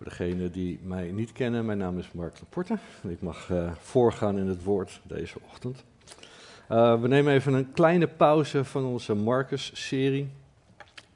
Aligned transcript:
Voor 0.00 0.08
degenen 0.08 0.52
die 0.52 0.80
mij 0.82 1.10
niet 1.10 1.32
kennen, 1.32 1.64
mijn 1.64 1.78
naam 1.78 1.98
is 1.98 2.12
Mark 2.12 2.34
Laporte. 2.40 2.78
Ik 3.08 3.20
mag 3.20 3.48
uh, 3.48 3.72
voorgaan 3.80 4.38
in 4.38 4.46
het 4.46 4.64
woord 4.64 5.00
deze 5.02 5.38
ochtend. 5.48 5.84
Uh, 6.70 7.00
we 7.00 7.08
nemen 7.08 7.32
even 7.32 7.52
een 7.52 7.72
kleine 7.72 8.06
pauze 8.06 8.64
van 8.64 8.84
onze 8.84 9.14
Marcus-serie. 9.14 10.28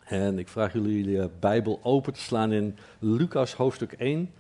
En 0.05 0.39
ik 0.39 0.49
vraag 0.49 0.73
jullie 0.73 1.05
de 1.05 1.31
Bijbel 1.41 1.81
open 1.83 2.13
te 2.13 2.21
slaan 2.21 2.53
in 2.53 2.79
Lucas 2.99 3.55
hoofdstuk 3.55 3.93
1. 3.93 4.31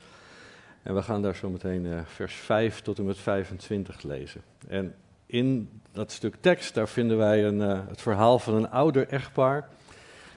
En 0.82 0.94
we 0.94 1.02
gaan 1.02 1.22
daar 1.22 1.36
zo 1.36 1.50
meteen 1.50 1.84
uh, 1.84 2.00
vers 2.04 2.34
5 2.34 2.80
tot 2.80 2.98
en 2.98 3.04
met 3.04 3.18
25 3.18 4.02
lezen. 4.02 4.40
En 4.68 4.94
in 5.26 5.68
dat 5.92 6.12
stuk 6.12 6.36
tekst, 6.40 6.74
daar 6.74 6.88
vinden 6.88 7.16
wij 7.16 7.44
een, 7.44 7.58
het 7.60 8.00
verhaal 8.00 8.38
van 8.38 8.54
een 8.54 8.70
ouder 8.70 9.08
echtpaar 9.08 9.68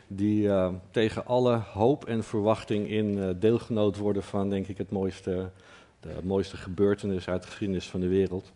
die 0.08 0.44
uh, 0.44 0.70
tegen 0.92 1.26
alle 1.26 1.62
hoop 1.74 2.06
en 2.06 2.24
verwachting 2.24 2.90
in 2.90 3.18
uh, 3.18 3.30
deelgenoot 3.40 3.98
worden 3.98 4.24
van, 4.24 4.50
denk 4.50 4.68
ik, 4.68 4.78
het 4.78 4.92
mooiste, 4.92 5.50
de 6.00 6.10
mooiste 6.24 6.58
gebeurtenis 6.58 7.28
uit 7.28 7.42
de 7.42 7.48
geschiedenis 7.48 7.90
van 7.90 8.00
de 8.00 8.08
wereld. 8.08 8.52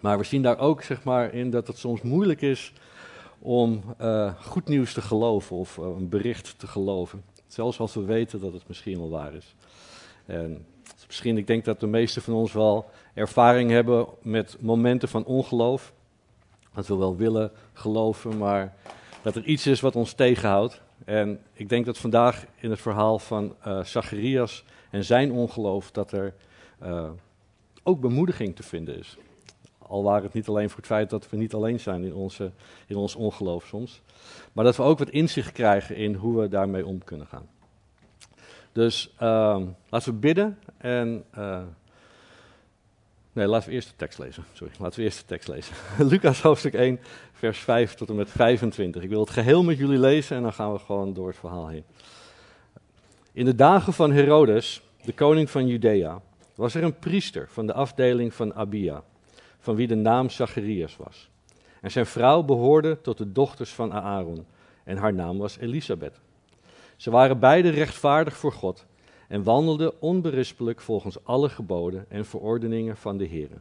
Maar 0.00 0.18
we 0.18 0.24
zien 0.24 0.42
daar 0.42 0.58
ook, 0.58 0.82
zeg 0.82 1.04
maar, 1.04 1.34
in 1.34 1.50
dat 1.50 1.66
het 1.66 1.78
soms 1.78 2.02
moeilijk 2.02 2.40
is 2.40 2.72
om 3.38 3.82
uh, 4.00 4.34
goed 4.40 4.68
nieuws 4.68 4.92
te 4.92 5.02
geloven 5.02 5.56
of 5.56 5.76
een 5.76 6.08
bericht 6.08 6.58
te 6.58 6.66
geloven. 6.66 7.22
Zelfs 7.46 7.78
als 7.78 7.94
we 7.94 8.04
weten 8.04 8.40
dat 8.40 8.52
het 8.52 8.68
misschien 8.68 8.98
wel 8.98 9.10
waar 9.10 9.34
is. 9.34 9.54
En 10.26 10.66
misschien, 11.06 11.36
ik 11.36 11.46
denk 11.46 11.64
dat 11.64 11.80
de 11.80 11.86
meesten 11.86 12.22
van 12.22 12.34
ons 12.34 12.52
wel 12.52 12.90
ervaring 13.14 13.70
hebben 13.70 14.06
met 14.22 14.56
momenten 14.60 15.08
van 15.08 15.24
ongeloof. 15.24 15.92
Dat 16.74 16.86
we 16.86 16.96
wel 16.96 17.16
willen 17.16 17.52
geloven, 17.72 18.38
maar 18.38 18.74
dat 19.24 19.36
er 19.36 19.44
iets 19.44 19.66
is 19.66 19.80
wat 19.80 19.96
ons 19.96 20.12
tegenhoudt. 20.12 20.80
En 21.04 21.40
ik 21.52 21.68
denk 21.68 21.86
dat 21.86 21.98
vandaag 21.98 22.44
in 22.56 22.70
het 22.70 22.80
verhaal 22.80 23.18
van 23.18 23.56
uh, 23.66 23.84
Zacharias 23.84 24.64
en 24.90 25.04
zijn 25.04 25.32
ongeloof, 25.32 25.90
dat 25.90 26.12
er 26.12 26.34
uh, 26.82 27.10
ook 27.82 28.00
bemoediging 28.00 28.56
te 28.56 28.62
vinden 28.62 28.98
is. 28.98 29.16
Al 29.78 30.02
waren 30.02 30.22
het 30.22 30.32
niet 30.32 30.48
alleen 30.48 30.68
voor 30.68 30.76
het 30.76 30.86
feit 30.86 31.10
dat 31.10 31.30
we 31.30 31.36
niet 31.36 31.54
alleen 31.54 31.80
zijn 31.80 32.04
in, 32.04 32.14
onze, 32.14 32.50
in 32.86 32.96
ons 32.96 33.14
ongeloof 33.14 33.66
soms, 33.66 34.02
maar 34.52 34.64
dat 34.64 34.76
we 34.76 34.82
ook 34.82 34.98
wat 34.98 35.10
inzicht 35.10 35.52
krijgen 35.52 35.96
in 35.96 36.14
hoe 36.14 36.40
we 36.40 36.48
daarmee 36.48 36.86
om 36.86 37.04
kunnen 37.04 37.26
gaan. 37.26 37.48
Dus 38.72 39.14
uh, 39.22 39.60
laten 39.88 40.12
we 40.12 40.18
bidden 40.18 40.58
en 40.76 41.24
uh, 41.38 41.62
Nee, 43.34 43.46
laten 43.46 43.68
we 43.68 43.74
eerst 43.74 43.88
de 43.88 43.96
tekst 43.96 44.18
lezen. 44.18 44.44
Sorry, 44.52 44.72
laten 44.78 44.98
we 44.98 45.04
eerst 45.04 45.18
de 45.18 45.24
tekst 45.24 45.48
lezen. 45.48 45.74
Lucas 46.10 46.40
hoofdstuk 46.40 46.74
1, 46.74 47.00
vers 47.44 47.58
5 47.58 47.94
tot 47.94 48.08
en 48.08 48.14
met 48.14 48.30
25. 48.30 49.02
Ik 49.02 49.08
wil 49.08 49.20
het 49.20 49.30
geheel 49.30 49.62
met 49.62 49.78
jullie 49.78 49.98
lezen 49.98 50.36
en 50.36 50.42
dan 50.42 50.52
gaan 50.52 50.72
we 50.72 50.78
gewoon 50.78 51.12
door 51.12 51.26
het 51.26 51.36
verhaal 51.36 51.68
heen. 51.68 51.84
In 53.32 53.44
de 53.44 53.54
dagen 53.54 53.92
van 53.92 54.12
Herodes, 54.12 54.82
de 55.04 55.12
koning 55.12 55.50
van 55.50 55.66
Judea, 55.66 56.20
was 56.54 56.74
er 56.74 56.82
een 56.82 56.98
priester 56.98 57.48
van 57.50 57.66
de 57.66 57.72
afdeling 57.72 58.34
van 58.34 58.54
Abia, 58.54 59.02
van 59.58 59.74
wie 59.74 59.86
de 59.86 59.94
naam 59.94 60.30
Zacharias 60.30 60.96
was. 60.96 61.30
En 61.80 61.90
zijn 61.90 62.06
vrouw 62.06 62.42
behoorde 62.42 63.00
tot 63.00 63.18
de 63.18 63.32
dochters 63.32 63.70
van 63.70 63.92
Aaron 63.92 64.46
en 64.84 64.96
haar 64.96 65.14
naam 65.14 65.38
was 65.38 65.58
Elisabeth. 65.58 66.20
Ze 66.96 67.10
waren 67.10 67.38
beide 67.38 67.68
rechtvaardig 67.68 68.36
voor 68.36 68.52
God 68.52 68.86
en 69.28 69.42
wandelde 69.42 70.00
onberispelijk 70.00 70.80
volgens 70.80 71.24
alle 71.24 71.48
geboden 71.48 72.06
en 72.08 72.24
verordeningen 72.24 72.96
van 72.96 73.16
de 73.16 73.24
Heer. 73.24 73.60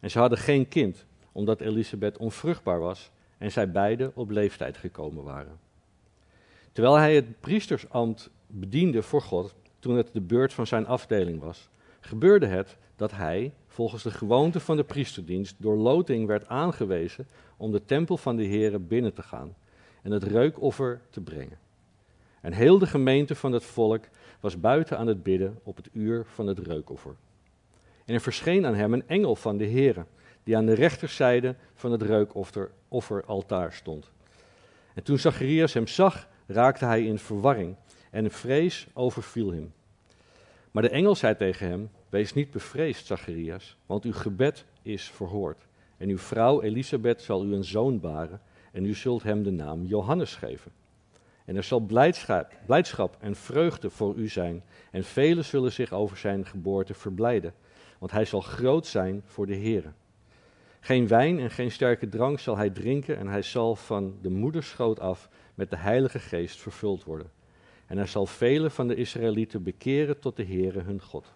En 0.00 0.10
ze 0.10 0.18
hadden 0.18 0.38
geen 0.38 0.68
kind, 0.68 1.04
omdat 1.32 1.60
Elisabeth 1.60 2.18
onvruchtbaar 2.18 2.80
was 2.80 3.10
en 3.38 3.52
zij 3.52 3.70
beiden 3.70 4.12
op 4.14 4.30
leeftijd 4.30 4.76
gekomen 4.76 5.24
waren. 5.24 5.58
Terwijl 6.72 6.94
hij 6.94 7.14
het 7.14 7.40
priestersambt 7.40 8.30
bediende 8.46 9.02
voor 9.02 9.22
God, 9.22 9.54
toen 9.78 9.96
het 9.96 10.08
de 10.12 10.20
beurt 10.20 10.52
van 10.52 10.66
zijn 10.66 10.86
afdeling 10.86 11.40
was, 11.40 11.68
gebeurde 12.00 12.46
het 12.46 12.76
dat 12.96 13.10
hij, 13.10 13.52
volgens 13.66 14.02
de 14.02 14.10
gewoonte 14.10 14.60
van 14.60 14.76
de 14.76 14.84
priesterdienst, 14.84 15.54
door 15.58 15.76
loting 15.76 16.26
werd 16.26 16.48
aangewezen 16.48 17.26
om 17.56 17.72
de 17.72 17.84
tempel 17.84 18.16
van 18.16 18.36
de 18.36 18.44
Heer 18.44 18.86
binnen 18.86 19.14
te 19.14 19.22
gaan 19.22 19.54
en 20.02 20.10
het 20.10 20.22
reukoffer 20.22 21.00
te 21.10 21.20
brengen. 21.20 21.58
En 22.40 22.52
heel 22.52 22.78
de 22.78 22.86
gemeente 22.86 23.34
van 23.34 23.52
het 23.52 23.64
volk 23.64 24.04
was 24.40 24.60
buiten 24.60 24.98
aan 24.98 25.06
het 25.06 25.22
bidden 25.22 25.58
op 25.62 25.76
het 25.76 25.88
uur 25.92 26.24
van 26.26 26.46
het 26.46 26.58
reukoffer. 26.58 27.14
En 28.04 28.14
er 28.14 28.20
verscheen 28.20 28.66
aan 28.66 28.74
hem 28.74 28.92
een 28.92 29.08
engel 29.08 29.36
van 29.36 29.56
de 29.56 29.66
Heere, 29.66 30.04
die 30.44 30.56
aan 30.56 30.66
de 30.66 30.74
rechterzijde 30.74 31.54
van 31.74 31.92
het 31.92 32.02
reukofferaltaar 32.02 33.72
stond. 33.72 34.10
En 34.94 35.02
toen 35.02 35.18
Zacharias 35.18 35.72
hem 35.72 35.86
zag, 35.86 36.28
raakte 36.46 36.84
hij 36.84 37.04
in 37.04 37.18
verwarring 37.18 37.76
en 38.10 38.24
een 38.24 38.30
vrees 38.30 38.86
overviel 38.92 39.52
hem. 39.52 39.72
Maar 40.70 40.82
de 40.82 40.88
engel 40.88 41.14
zei 41.14 41.36
tegen 41.36 41.68
hem: 41.68 41.90
Wees 42.08 42.34
niet 42.34 42.50
bevreesd, 42.50 43.06
Zacharias, 43.06 43.76
want 43.86 44.04
uw 44.04 44.12
gebed 44.12 44.64
is 44.82 45.10
verhoord. 45.10 45.66
En 45.96 46.08
uw 46.08 46.18
vrouw 46.18 46.62
Elisabeth 46.62 47.22
zal 47.22 47.44
u 47.44 47.54
een 47.54 47.64
zoon 47.64 48.00
baren, 48.00 48.40
en 48.72 48.84
u 48.84 48.94
zult 48.94 49.22
hem 49.22 49.42
de 49.42 49.50
naam 49.50 49.84
Johannes 49.84 50.34
geven. 50.34 50.72
En 51.44 51.56
er 51.56 51.62
zal 51.62 51.80
blijdschap, 51.80 52.52
blijdschap 52.66 53.16
en 53.20 53.36
vreugde 53.36 53.90
voor 53.90 54.14
u 54.14 54.28
zijn. 54.28 54.62
En 54.90 55.04
velen 55.04 55.44
zullen 55.44 55.72
zich 55.72 55.92
over 55.92 56.16
zijn 56.16 56.46
geboorte 56.46 56.94
verblijden. 56.94 57.54
Want 57.98 58.12
hij 58.12 58.24
zal 58.24 58.40
groot 58.40 58.86
zijn 58.86 59.22
voor 59.24 59.46
de 59.46 59.54
Heer. 59.54 59.92
Geen 60.84 61.08
wijn 61.08 61.38
en 61.38 61.50
geen 61.50 61.70
sterke 61.70 62.08
drank 62.08 62.38
zal 62.38 62.56
hij 62.56 62.70
drinken. 62.70 63.18
En 63.18 63.26
hij 63.26 63.42
zal 63.42 63.76
van 63.76 64.18
de 64.22 64.30
moederschoot 64.30 65.00
af 65.00 65.28
met 65.54 65.70
de 65.70 65.76
Heilige 65.76 66.18
Geest 66.18 66.60
vervuld 66.60 67.04
worden. 67.04 67.30
En 67.86 67.96
hij 67.96 68.06
zal 68.06 68.26
velen 68.26 68.70
van 68.70 68.88
de 68.88 68.94
Israëlieten 68.94 69.62
bekeren 69.62 70.18
tot 70.18 70.36
de 70.36 70.44
Heere 70.44 70.80
hun 70.80 71.00
God. 71.00 71.32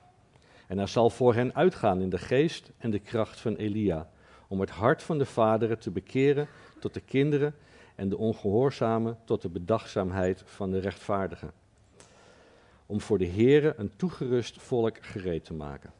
En 0.66 0.78
hij 0.78 0.86
zal 0.86 1.10
voor 1.10 1.34
hen 1.34 1.54
uitgaan 1.54 2.00
in 2.00 2.10
de 2.10 2.18
geest 2.18 2.70
en 2.78 2.90
de 2.90 2.98
kracht 2.98 3.40
van 3.40 3.54
Elia. 3.54 4.10
Om 4.48 4.60
het 4.60 4.70
hart 4.70 5.02
van 5.02 5.18
de 5.18 5.26
vaderen 5.26 5.78
te 5.78 5.90
bekeren 5.90 6.48
tot 6.78 6.94
de 6.94 7.00
kinderen 7.00 7.54
en 7.94 8.08
de 8.08 8.16
ongehoorzamen 8.16 9.18
tot 9.24 9.42
de 9.42 9.48
bedachtzaamheid 9.48 10.42
van 10.46 10.70
de 10.70 10.78
rechtvaardigen. 10.78 11.52
Om 12.86 13.00
voor 13.00 13.18
de 13.18 13.28
Heere 13.28 13.74
een 13.76 13.96
toegerust 13.96 14.62
volk 14.62 14.96
gereed 15.00 15.44
te 15.44 15.54
maken. 15.54 15.92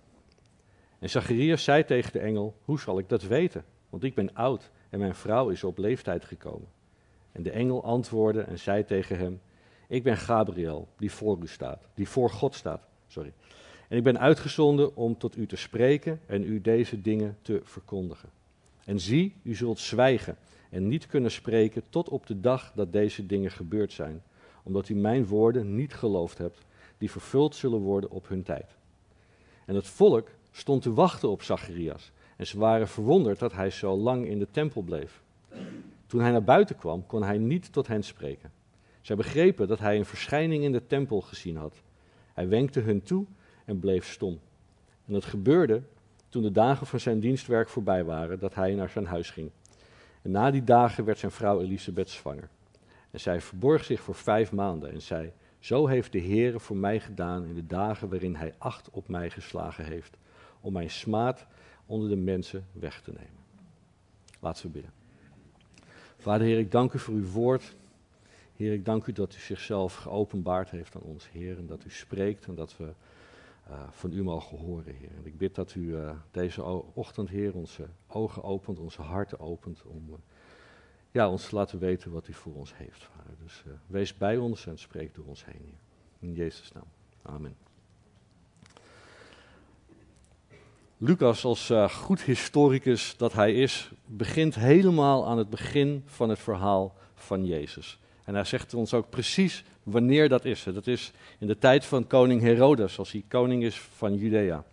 En 0.99 1.11
Zacharias 1.11 1.65
zei 1.65 1.84
tegen 1.84 2.12
de 2.12 2.19
engel: 2.19 2.55
Hoe 2.65 2.81
zal 2.81 2.99
ik 2.99 3.09
dat 3.09 3.23
weten? 3.23 3.65
Want 3.91 4.05
ik 4.05 4.15
ben 4.15 4.34
oud 4.34 4.71
en 4.91 4.99
mijn 4.99 5.15
vrouw 5.15 5.49
is 5.49 5.65
op 5.65 5.79
leeftijd 5.79 6.25
gekomen. 6.25 6.69
En 7.33 7.43
de 7.43 7.51
engel 7.51 7.84
antwoordde 7.84 8.41
en 8.41 8.59
zei 8.59 8.84
tegen 8.84 9.19
hem: 9.19 9.41
Ik 9.89 10.03
ben 10.03 10.17
Gabriel, 10.17 10.89
die 10.97 11.12
voor 11.12 11.39
u 11.43 11.47
staat, 11.47 11.87
die 11.95 12.09
voor 12.09 12.31
God 12.31 12.55
staat. 12.55 12.89
Sorry. 13.07 13.33
En 13.89 13.97
ik 13.97 14.03
ben 14.03 14.19
uitgezonden 14.19 14.97
om 14.97 15.19
tot 15.19 15.37
u 15.37 15.47
te 15.47 15.57
spreken 15.57 16.21
en 16.27 16.43
u 16.43 16.61
deze 16.61 17.01
dingen 17.01 17.37
te 17.43 17.61
verkondigen. 17.65 18.28
En 18.84 19.01
zie, 19.01 19.34
u 19.43 19.55
zult 19.55 19.78
zwijgen 19.78 20.37
en 20.71 20.89
niet 20.89 21.07
kunnen 21.07 21.31
spreken 21.31 21.83
tot 21.91 22.09
op 22.09 22.27
de 22.27 22.41
dag 22.41 22.73
dat 22.75 22.93
deze 22.93 23.27
dingen 23.27 23.51
gebeurd 23.51 23.93
zijn, 23.93 24.23
omdat 24.63 24.89
u 24.89 24.95
mijn 24.95 25.27
woorden 25.27 25.75
niet 25.75 25.95
geloofd 25.95 26.39
hebt, 26.39 26.59
die 26.99 27.11
vervuld 27.11 27.55
zullen 27.55 27.78
worden 27.78 28.10
op 28.10 28.28
hun 28.28 28.43
tijd. 28.43 28.77
En 29.65 29.75
het 29.75 29.87
volk 29.87 30.28
stond 30.57 30.83
te 30.83 30.93
wachten 30.93 31.29
op 31.29 31.43
Zacharias, 31.43 32.13
en 32.37 32.47
ze 32.47 32.59
waren 32.59 32.89
verwonderd 32.89 33.39
dat 33.39 33.53
hij 33.53 33.71
zo 33.71 33.97
lang 33.97 34.27
in 34.27 34.39
de 34.39 34.51
tempel 34.51 34.83
bleef. 34.83 35.23
Toen 36.07 36.21
hij 36.21 36.31
naar 36.31 36.45
buiten 36.45 36.77
kwam, 36.77 37.07
kon 37.07 37.23
hij 37.23 37.39
niet 37.39 37.73
tot 37.73 37.87
hen 37.87 38.03
spreken. 38.03 38.53
Zij 39.01 39.17
begrepen 39.17 39.69
dat 39.69 39.79
hij 39.79 39.97
een 39.97 40.05
verschijning 40.05 40.65
in 40.65 40.73
de 40.73 40.87
tempel 40.87 41.21
gezien 41.21 41.57
had. 41.57 41.83
Hij 42.33 42.49
wenkte 42.49 42.81
hun 42.81 43.03
toe 43.03 43.25
en 43.65 43.79
bleef 43.79 44.07
stom. 44.07 44.41
En 45.07 45.15
het 45.15 45.25
gebeurde 45.25 45.83
toen 46.29 46.43
de 46.43 46.53
dagen 46.53 46.87
van 46.87 47.01
zijn 47.01 47.21
dienstwerk 47.21 47.69
voorbij 47.69 48.05
waren, 48.05 48.39
dat 48.39 48.55
hij 48.55 48.75
naar 48.75 48.89
zijn 48.89 49.07
huis 49.07 49.31
ging. 49.31 49.51
En 50.23 50.31
na 50.31 50.51
die 50.51 50.65
dagen 50.65 51.05
werd 51.05 51.19
zijn 51.19 51.33
vrouw 51.33 51.61
Elisabeth 51.61 52.11
zwanger. 52.11 52.49
En 53.11 53.21
zij 53.21 53.41
verborg 53.41 53.85
zich 53.85 54.01
voor 54.01 54.15
vijf 54.15 54.53
maanden 54.53 54.93
en 54.93 55.03
zei: 55.03 55.33
Zo 55.59 55.87
heeft 55.87 56.13
de 56.13 56.21
Heere 56.21 56.61
voor 56.61 56.77
mij 56.77 57.01
gedaan 57.01 57.45
in 57.45 57.55
de 57.55 57.67
dagen 57.67 58.09
waarin 58.09 58.35
hij 58.35 58.55
acht 58.59 58.91
op 58.91 59.09
mij 59.09 59.31
geslagen 59.31 59.85
heeft, 59.85 60.17
om 60.66 60.72
mijn 60.72 60.91
smaad 60.91 61.47
onder 61.86 62.09
de 62.09 62.16
mensen 62.16 62.66
weg 62.72 63.01
te 63.01 63.13
nemen. 63.13 63.45
Laten 64.41 64.66
we 64.66 64.72
bidden. 64.72 64.92
Vader 66.16 66.47
Heer, 66.47 66.59
ik 66.59 66.71
dank 66.71 66.92
u 66.92 66.98
voor 66.98 67.15
uw 67.15 67.30
woord. 67.30 67.77
Heer, 68.57 68.72
ik 68.72 68.84
dank 68.84 69.07
u 69.07 69.13
dat 69.13 69.34
u 69.34 69.39
zichzelf 69.39 69.95
geopenbaard 69.95 70.71
heeft 70.71 70.97
aan 70.97 71.03
ons, 71.03 71.30
Heer, 71.30 71.59
en 71.59 71.66
dat 71.66 71.84
u 71.84 71.91
spreekt 71.91 72.47
en 72.47 72.54
dat 72.54 72.77
we 72.77 72.92
van 73.91 74.13
u 74.13 74.22
mogen 74.22 74.59
horen, 74.59 74.95
Heer. 74.95 75.10
En 75.16 75.27
ik 75.27 75.39
bid 75.39 75.54
dat 75.54 75.74
u 75.74 75.97
deze 76.30 76.63
ochtend, 76.95 77.28
Heer, 77.28 77.54
onze 77.54 77.89
ogen 78.07 78.42
opent, 78.42 78.78
onze 78.78 79.03
harten 79.03 79.41
opent 79.41 79.83
om 79.83 80.16
ja, 81.10 81.30
ons 81.30 81.48
te 81.48 81.54
laten 81.54 81.78
weten 81.78 82.10
wat 82.10 82.28
u 82.28 82.33
voor 82.33 82.54
ons 82.54 82.77
heeft, 82.77 83.03
Vader. 83.03 83.34
Dus 83.42 83.65
wees 83.86 84.16
bij 84.16 84.36
ons 84.36 84.66
en 84.66 84.78
spreek 84.78 85.15
door 85.15 85.27
ons 85.27 85.45
heen, 85.45 85.62
Heer. 85.65 85.78
In 86.19 86.33
Jezus' 86.33 86.72
naam. 86.72 86.89
Amen. 87.22 87.66
Lucas, 90.98 91.45
als 91.45 91.71
uh, 91.71 91.89
goed 91.89 92.22
historicus 92.22 93.15
dat 93.16 93.33
hij 93.33 93.54
is, 93.54 93.91
begint 94.04 94.54
helemaal 94.54 95.27
aan 95.27 95.39
het 95.39 95.51
begin 95.51 96.03
van 96.07 96.28
het 96.28 96.39
verhaal 96.39 96.95
van 97.15 97.47
Jezus. 97.47 97.98
En 98.25 98.34
hij 98.34 98.45
zegt 98.45 98.75
ons 98.75 98.95
ook 98.95 99.10
precies 99.10 99.65
wanneer 99.83 100.28
dat 100.28 100.45
is. 100.45 100.63
Dat 100.63 100.87
is 100.87 101.13
in 101.39 101.47
de 101.47 101.59
tijd 101.59 101.84
van 101.84 102.07
koning 102.07 102.41
Herodes, 102.41 102.98
als 102.98 103.13
hij 103.13 103.25
koning 103.28 103.63
is 103.63 103.78
van 103.78 104.15
Judea. 104.15 104.65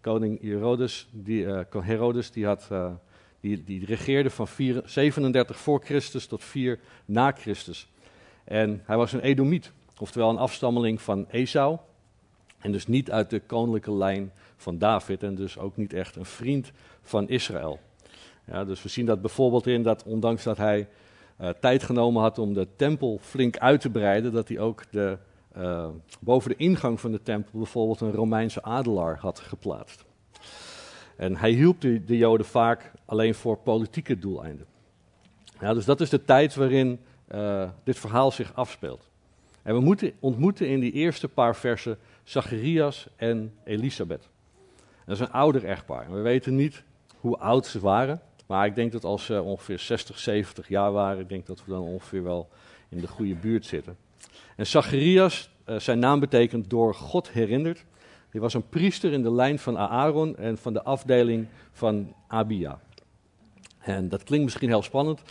Koning 0.00 0.40
Herodes, 0.40 1.08
die, 1.10 1.44
uh, 1.44 1.60
Herodes 1.70 2.30
die, 2.30 2.46
had, 2.46 2.68
uh, 2.72 2.92
die, 3.40 3.64
die 3.64 3.84
regeerde 3.84 4.30
van 4.30 4.48
4, 4.48 4.82
37 4.84 5.58
voor 5.58 5.80
Christus 5.84 6.26
tot 6.26 6.44
4 6.44 6.78
na 7.04 7.32
Christus. 7.32 7.88
En 8.44 8.82
hij 8.84 8.96
was 8.96 9.12
een 9.12 9.20
Edomiet, 9.20 9.72
oftewel 9.98 10.30
een 10.30 10.38
afstammeling 10.38 11.02
van 11.02 11.26
Esau. 11.30 11.78
En 12.64 12.72
dus 12.72 12.86
niet 12.86 13.10
uit 13.10 13.30
de 13.30 13.40
koninklijke 13.40 13.92
lijn 13.92 14.32
van 14.56 14.78
David 14.78 15.22
en 15.22 15.34
dus 15.34 15.58
ook 15.58 15.76
niet 15.76 15.92
echt 15.92 16.16
een 16.16 16.24
vriend 16.24 16.72
van 17.02 17.28
Israël. 17.28 17.78
Ja, 18.44 18.64
dus 18.64 18.82
we 18.82 18.88
zien 18.88 19.06
dat 19.06 19.20
bijvoorbeeld 19.20 19.66
in 19.66 19.82
dat 19.82 20.02
ondanks 20.02 20.42
dat 20.42 20.56
hij 20.56 20.88
uh, 21.40 21.48
tijd 21.48 21.82
genomen 21.82 22.22
had 22.22 22.38
om 22.38 22.54
de 22.54 22.68
tempel 22.76 23.18
flink 23.22 23.58
uit 23.58 23.80
te 23.80 23.90
breiden, 23.90 24.32
dat 24.32 24.48
hij 24.48 24.58
ook 24.58 24.82
de, 24.90 25.18
uh, 25.56 25.88
boven 26.20 26.50
de 26.50 26.56
ingang 26.56 27.00
van 27.00 27.12
de 27.12 27.22
tempel 27.22 27.58
bijvoorbeeld 27.58 28.00
een 28.00 28.12
Romeinse 28.12 28.62
adelaar 28.62 29.18
had 29.18 29.40
geplaatst. 29.40 30.04
En 31.16 31.36
hij 31.36 31.50
hielp 31.50 31.80
de, 31.80 32.04
de 32.04 32.16
Joden 32.16 32.46
vaak 32.46 32.92
alleen 33.04 33.34
voor 33.34 33.56
politieke 33.56 34.18
doeleinden. 34.18 34.66
Ja, 35.60 35.74
dus 35.74 35.84
dat 35.84 36.00
is 36.00 36.10
de 36.10 36.24
tijd 36.24 36.54
waarin 36.54 37.00
uh, 37.34 37.68
dit 37.82 37.98
verhaal 37.98 38.30
zich 38.30 38.54
afspeelt. 38.54 39.08
En 39.62 39.74
we 39.74 39.80
moeten 39.80 40.12
ontmoeten 40.20 40.68
in 40.68 40.80
die 40.80 40.92
eerste 40.92 41.28
paar 41.28 41.56
versen 41.56 41.98
Zacharias 42.24 43.06
en 43.16 43.54
Elisabeth. 43.64 44.28
Dat 45.06 45.14
is 45.14 45.20
een 45.20 45.32
ouder 45.32 45.64
echtpaar. 45.64 46.12
We 46.12 46.20
weten 46.20 46.56
niet 46.56 46.82
hoe 47.20 47.38
oud 47.38 47.66
ze 47.66 47.80
waren, 47.80 48.20
maar 48.46 48.66
ik 48.66 48.74
denk 48.74 48.92
dat 48.92 49.04
als 49.04 49.24
ze 49.24 49.42
ongeveer 49.42 49.78
60, 49.78 50.18
70 50.18 50.68
jaar 50.68 50.92
waren, 50.92 51.20
ik 51.20 51.28
denk 51.28 51.46
dat 51.46 51.64
we 51.64 51.70
dan 51.72 51.82
ongeveer 51.82 52.22
wel 52.22 52.48
in 52.88 52.98
de 53.00 53.08
goede 53.08 53.34
buurt 53.34 53.66
zitten. 53.66 53.96
En 54.56 54.66
Zacharias, 54.66 55.50
uh, 55.66 55.78
zijn 55.78 55.98
naam 55.98 56.20
betekent 56.20 56.70
door 56.70 56.94
God 56.94 57.30
herinnerd. 57.30 57.84
Hij 58.30 58.40
was 58.40 58.54
een 58.54 58.68
priester 58.68 59.12
in 59.12 59.22
de 59.22 59.32
lijn 59.32 59.58
van 59.58 59.78
Aaron 59.78 60.36
en 60.36 60.58
van 60.58 60.72
de 60.72 60.82
afdeling 60.82 61.46
van 61.72 62.14
Abia. 62.28 62.80
En 63.78 64.08
dat 64.08 64.22
klinkt 64.22 64.44
misschien 64.44 64.68
heel 64.68 64.82
spannend, 64.82 65.22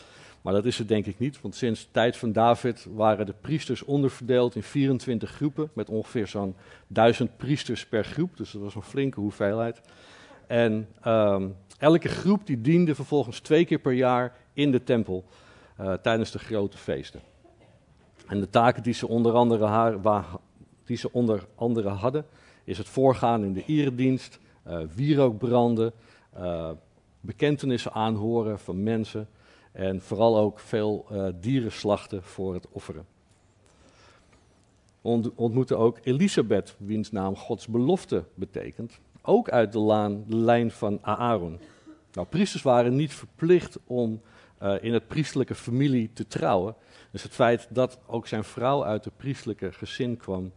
maar 0.44 0.54
dat 0.54 0.66
is 0.66 0.78
het 0.78 0.88
denk 0.88 1.06
ik 1.06 1.20
niet, 1.20 1.42
want 1.42 1.56
sinds 1.56 1.86
de 1.86 1.92
tijd 1.92 2.18
van 2.18 2.32
David 2.32 2.88
waren 2.94 3.26
de 3.26 3.34
priesters 3.42 3.84
onderverdeeld 3.84 4.56
in 4.56 4.64
24 4.64 5.30
groepen, 5.30 5.70
met 5.74 5.90
ongeveer 5.90 6.28
zo'n 6.28 6.56
duizend 6.88 7.38
priesters 7.38 7.86
per 7.86 8.06
groep, 8.06 8.38
dus 8.38 8.52
dat 8.52 8.62
was 8.62 8.76
een 8.76 8.82
flinke 8.82 9.20
hoeveelheid. 9.20 9.82
En 10.48 10.88
um, 11.08 11.56
elke 11.78 12.08
groep 12.08 12.46
die 12.46 12.62
diende 12.62 12.96
vervolgens 12.96 13.40
twee 13.40 13.66
keer 13.66 13.80
per 13.80 13.92
jaar 13.92 14.36
in 14.54 14.72
de 14.72 14.84
tempel 14.84 15.24
uh, 15.80 15.94
tijdens 15.94 16.32
de 16.32 16.40
grote 16.40 16.78
feesten. 16.78 17.22
En 18.28 18.40
de 18.40 18.50
taken 18.50 18.84
die 18.84 18.94
ze 18.94 19.08
onder 19.08 19.34
andere, 19.34 19.66
haar, 19.66 20.26
die 20.86 20.98
ze 20.98 21.12
onder 21.12 21.46
andere 21.56 21.90
hadden, 21.90 22.26
is 22.64 22.78
het 22.78 22.90
voorgaan 22.90 23.44
in 23.44 23.54
de 23.54 23.64
eredienst, 23.66 24.40
uh, 24.68 24.80
wierookbranden, 24.96 25.94
uh, 26.38 26.70
bekentenissen 27.20 27.94
aanhoren 27.94 28.60
van 28.60 28.84
mensen, 28.84 29.28
en 29.74 30.02
vooral 30.02 30.38
ook 30.38 30.60
veel 30.60 31.06
uh, 31.12 31.28
dieren 31.40 31.72
slachten 31.72 32.24
voor 32.24 32.54
het 32.54 32.68
offeren. 32.72 33.06
We 35.02 35.32
ontmoeten 35.36 35.78
ook 35.78 36.00
Elisabeth, 36.04 36.76
wiens 36.78 37.12
naam 37.12 37.36
Gods 37.36 37.68
belofte 37.68 38.24
betekent. 38.34 39.00
Ook 39.22 39.50
uit 39.50 39.72
de, 39.72 39.80
laan, 39.80 40.24
de 40.28 40.36
lijn 40.36 40.72
van 40.72 41.00
Aaron. 41.02 41.60
Nou, 42.14 42.28
priesters 42.28 42.64
waren 42.64 42.96
niet 42.96 43.14
verplicht 43.14 43.78
om 43.86 44.22
uh, 44.64 44.76
in 44.82 44.94
het 44.94 45.08
priestelijke 45.08 45.56
familie 45.56 46.10
te 46.14 46.28
trouwen. 46.28 46.76
Dus 47.12 47.24
het 47.24 47.32
feit 47.32 47.68
dat 47.70 48.00
ook 48.06 48.28
zijn 48.28 48.44
vrouw 48.44 48.84
uit 48.84 49.06
het 49.06 49.18
priestelijke 49.18 49.72
gezin 49.72 50.18
kwam, 50.18 50.52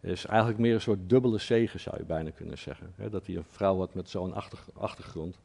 is 0.00 0.24
eigenlijk 0.26 0.58
meer 0.58 0.74
een 0.74 0.80
soort 0.80 1.08
dubbele 1.08 1.38
zegen, 1.38 1.80
zou 1.80 1.96
je 1.98 2.04
bijna 2.04 2.30
kunnen 2.30 2.58
zeggen. 2.58 2.94
dat 3.10 3.26
hij 3.26 3.36
een 3.36 3.44
vrouw 3.48 3.78
had 3.78 3.94
met 3.94 4.10
zo'n 4.10 4.34
achtergrond. 4.74 5.38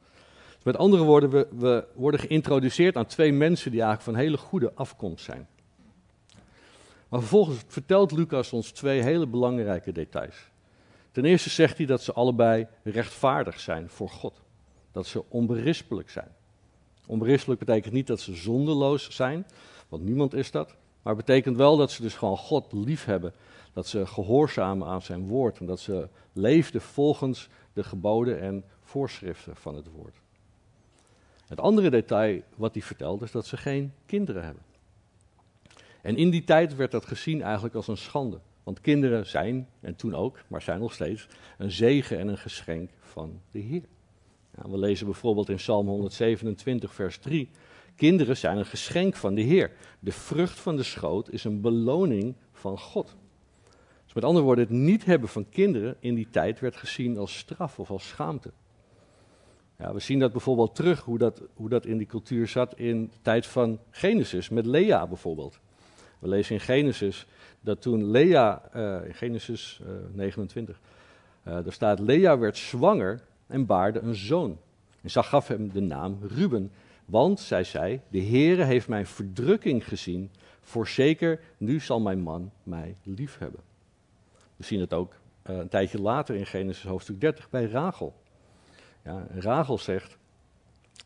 Met 0.67 0.77
andere 0.77 1.03
woorden, 1.03 1.29
we, 1.29 1.47
we 1.55 1.87
worden 1.93 2.19
geïntroduceerd 2.19 2.95
aan 2.95 3.05
twee 3.05 3.33
mensen 3.33 3.71
die 3.71 3.81
eigenlijk 3.81 4.09
van 4.09 4.23
hele 4.23 4.37
goede 4.37 4.71
afkomst 4.73 5.25
zijn. 5.25 5.47
Maar 7.09 7.19
vervolgens 7.19 7.63
vertelt 7.67 8.11
Lucas 8.11 8.53
ons 8.53 8.71
twee 8.71 9.01
hele 9.01 9.27
belangrijke 9.27 9.91
details. 9.91 10.35
Ten 11.11 11.25
eerste 11.25 11.49
zegt 11.49 11.77
hij 11.77 11.85
dat 11.85 12.01
ze 12.01 12.13
allebei 12.13 12.67
rechtvaardig 12.83 13.59
zijn 13.59 13.89
voor 13.89 14.09
God. 14.09 14.41
Dat 14.91 15.05
ze 15.05 15.23
onberispelijk 15.27 16.09
zijn. 16.09 16.31
Onberispelijk 17.05 17.59
betekent 17.59 17.93
niet 17.93 18.07
dat 18.07 18.19
ze 18.19 18.35
zonderloos 18.35 19.09
zijn, 19.11 19.45
want 19.89 20.03
niemand 20.03 20.33
is 20.33 20.51
dat. 20.51 20.67
Maar 21.01 21.15
het 21.15 21.25
betekent 21.25 21.57
wel 21.57 21.77
dat 21.77 21.91
ze 21.91 22.01
dus 22.01 22.15
gewoon 22.15 22.37
God 22.37 22.73
lief 22.73 23.05
hebben. 23.05 23.33
Dat 23.73 23.87
ze 23.87 24.05
gehoorzamen 24.05 24.87
aan 24.87 25.01
zijn 25.01 25.27
woord 25.27 25.59
en 25.59 25.65
dat 25.65 25.79
ze 25.79 26.07
leefden 26.33 26.81
volgens 26.81 27.49
de 27.73 27.83
geboden 27.83 28.39
en 28.41 28.63
voorschriften 28.81 29.55
van 29.55 29.75
het 29.75 29.87
woord. 29.91 30.15
Het 31.47 31.59
andere 31.59 31.89
detail 31.89 32.41
wat 32.55 32.73
hij 32.73 32.83
vertelt 32.83 33.21
is 33.21 33.31
dat 33.31 33.45
ze 33.45 33.57
geen 33.57 33.93
kinderen 34.05 34.43
hebben. 34.43 34.63
En 36.01 36.15
in 36.15 36.29
die 36.29 36.43
tijd 36.43 36.75
werd 36.75 36.91
dat 36.91 37.05
gezien 37.05 37.41
eigenlijk 37.41 37.75
als 37.75 37.87
een 37.87 37.97
schande. 37.97 38.39
Want 38.63 38.81
kinderen 38.81 39.25
zijn, 39.25 39.67
en 39.79 39.95
toen 39.95 40.15
ook, 40.15 40.39
maar 40.47 40.61
zijn 40.61 40.79
nog 40.79 40.93
steeds, 40.93 41.27
een 41.57 41.71
zegen 41.71 42.19
en 42.19 42.27
een 42.27 42.37
geschenk 42.37 42.89
van 42.99 43.41
de 43.51 43.59
Heer. 43.59 43.83
we 44.51 44.77
lezen 44.77 45.05
bijvoorbeeld 45.05 45.49
in 45.49 45.55
Psalm 45.55 45.87
127, 45.87 46.93
vers 46.93 47.17
3. 47.17 47.49
Kinderen 47.95 48.37
zijn 48.37 48.57
een 48.57 48.65
geschenk 48.65 49.15
van 49.15 49.35
de 49.35 49.41
Heer. 49.41 49.71
De 49.99 50.11
vrucht 50.11 50.59
van 50.59 50.75
de 50.75 50.83
schoot 50.83 51.31
is 51.31 51.43
een 51.43 51.61
beloning 51.61 52.35
van 52.51 52.79
God. 52.79 53.15
Dus 54.05 54.13
met 54.13 54.23
andere 54.23 54.45
woorden, 54.45 54.63
het 54.63 54.73
niet 54.73 55.05
hebben 55.05 55.29
van 55.29 55.49
kinderen 55.49 55.95
in 55.99 56.15
die 56.15 56.29
tijd 56.29 56.59
werd 56.59 56.75
gezien 56.75 57.17
als 57.17 57.37
straf 57.37 57.79
of 57.79 57.89
als 57.89 58.07
schaamte. 58.07 58.51
Ja, 59.77 59.93
we 59.93 59.99
zien 59.99 60.19
dat 60.19 60.31
bijvoorbeeld 60.31 60.75
terug, 60.75 61.01
hoe 61.01 61.17
dat, 61.17 61.41
hoe 61.53 61.69
dat 61.69 61.85
in 61.85 61.97
die 61.97 62.07
cultuur 62.07 62.47
zat 62.47 62.77
in 62.77 63.05
de 63.05 63.17
tijd 63.21 63.45
van 63.45 63.79
Genesis, 63.89 64.49
met 64.49 64.65
Lea 64.65 65.07
bijvoorbeeld. 65.07 65.59
We 66.19 66.27
lezen 66.27 66.55
in 66.55 66.61
Genesis 66.61 67.27
dat 67.61 67.81
toen 67.81 68.11
Lea, 68.11 68.61
uh, 68.75 69.05
in 69.05 69.13
Genesis 69.13 69.81
uh, 69.83 69.89
29, 70.11 70.79
uh, 71.47 71.53
daar 71.53 71.73
staat, 71.73 71.99
Lea 71.99 72.37
werd 72.37 72.57
zwanger 72.57 73.21
en 73.47 73.65
baarde 73.65 73.99
een 73.99 74.15
zoon. 74.15 74.57
En 75.01 75.09
zij 75.09 75.23
gaf 75.23 75.47
hem 75.47 75.71
de 75.71 75.81
naam 75.81 76.17
Ruben, 76.21 76.71
want, 77.05 77.39
zij 77.39 77.63
zei, 77.63 78.01
de 78.09 78.23
Heere 78.23 78.63
heeft 78.63 78.87
mijn 78.87 79.05
verdrukking 79.05 79.87
gezien, 79.87 80.31
voorzeker, 80.61 81.39
nu 81.57 81.79
zal 81.79 81.99
mijn 81.99 82.19
man 82.19 82.51
mij 82.63 82.95
lief 83.03 83.37
hebben. 83.37 83.59
We 84.55 84.63
zien 84.63 84.79
het 84.79 84.93
ook 84.93 85.13
een 85.43 85.69
tijdje 85.69 86.01
later 86.01 86.35
in 86.35 86.45
Genesis 86.45 86.83
hoofdstuk 86.83 87.21
30 87.21 87.49
bij 87.49 87.65
Rachel. 87.65 88.15
Ja, 89.07 89.27
Rachel 89.39 89.77
zegt 89.77 90.17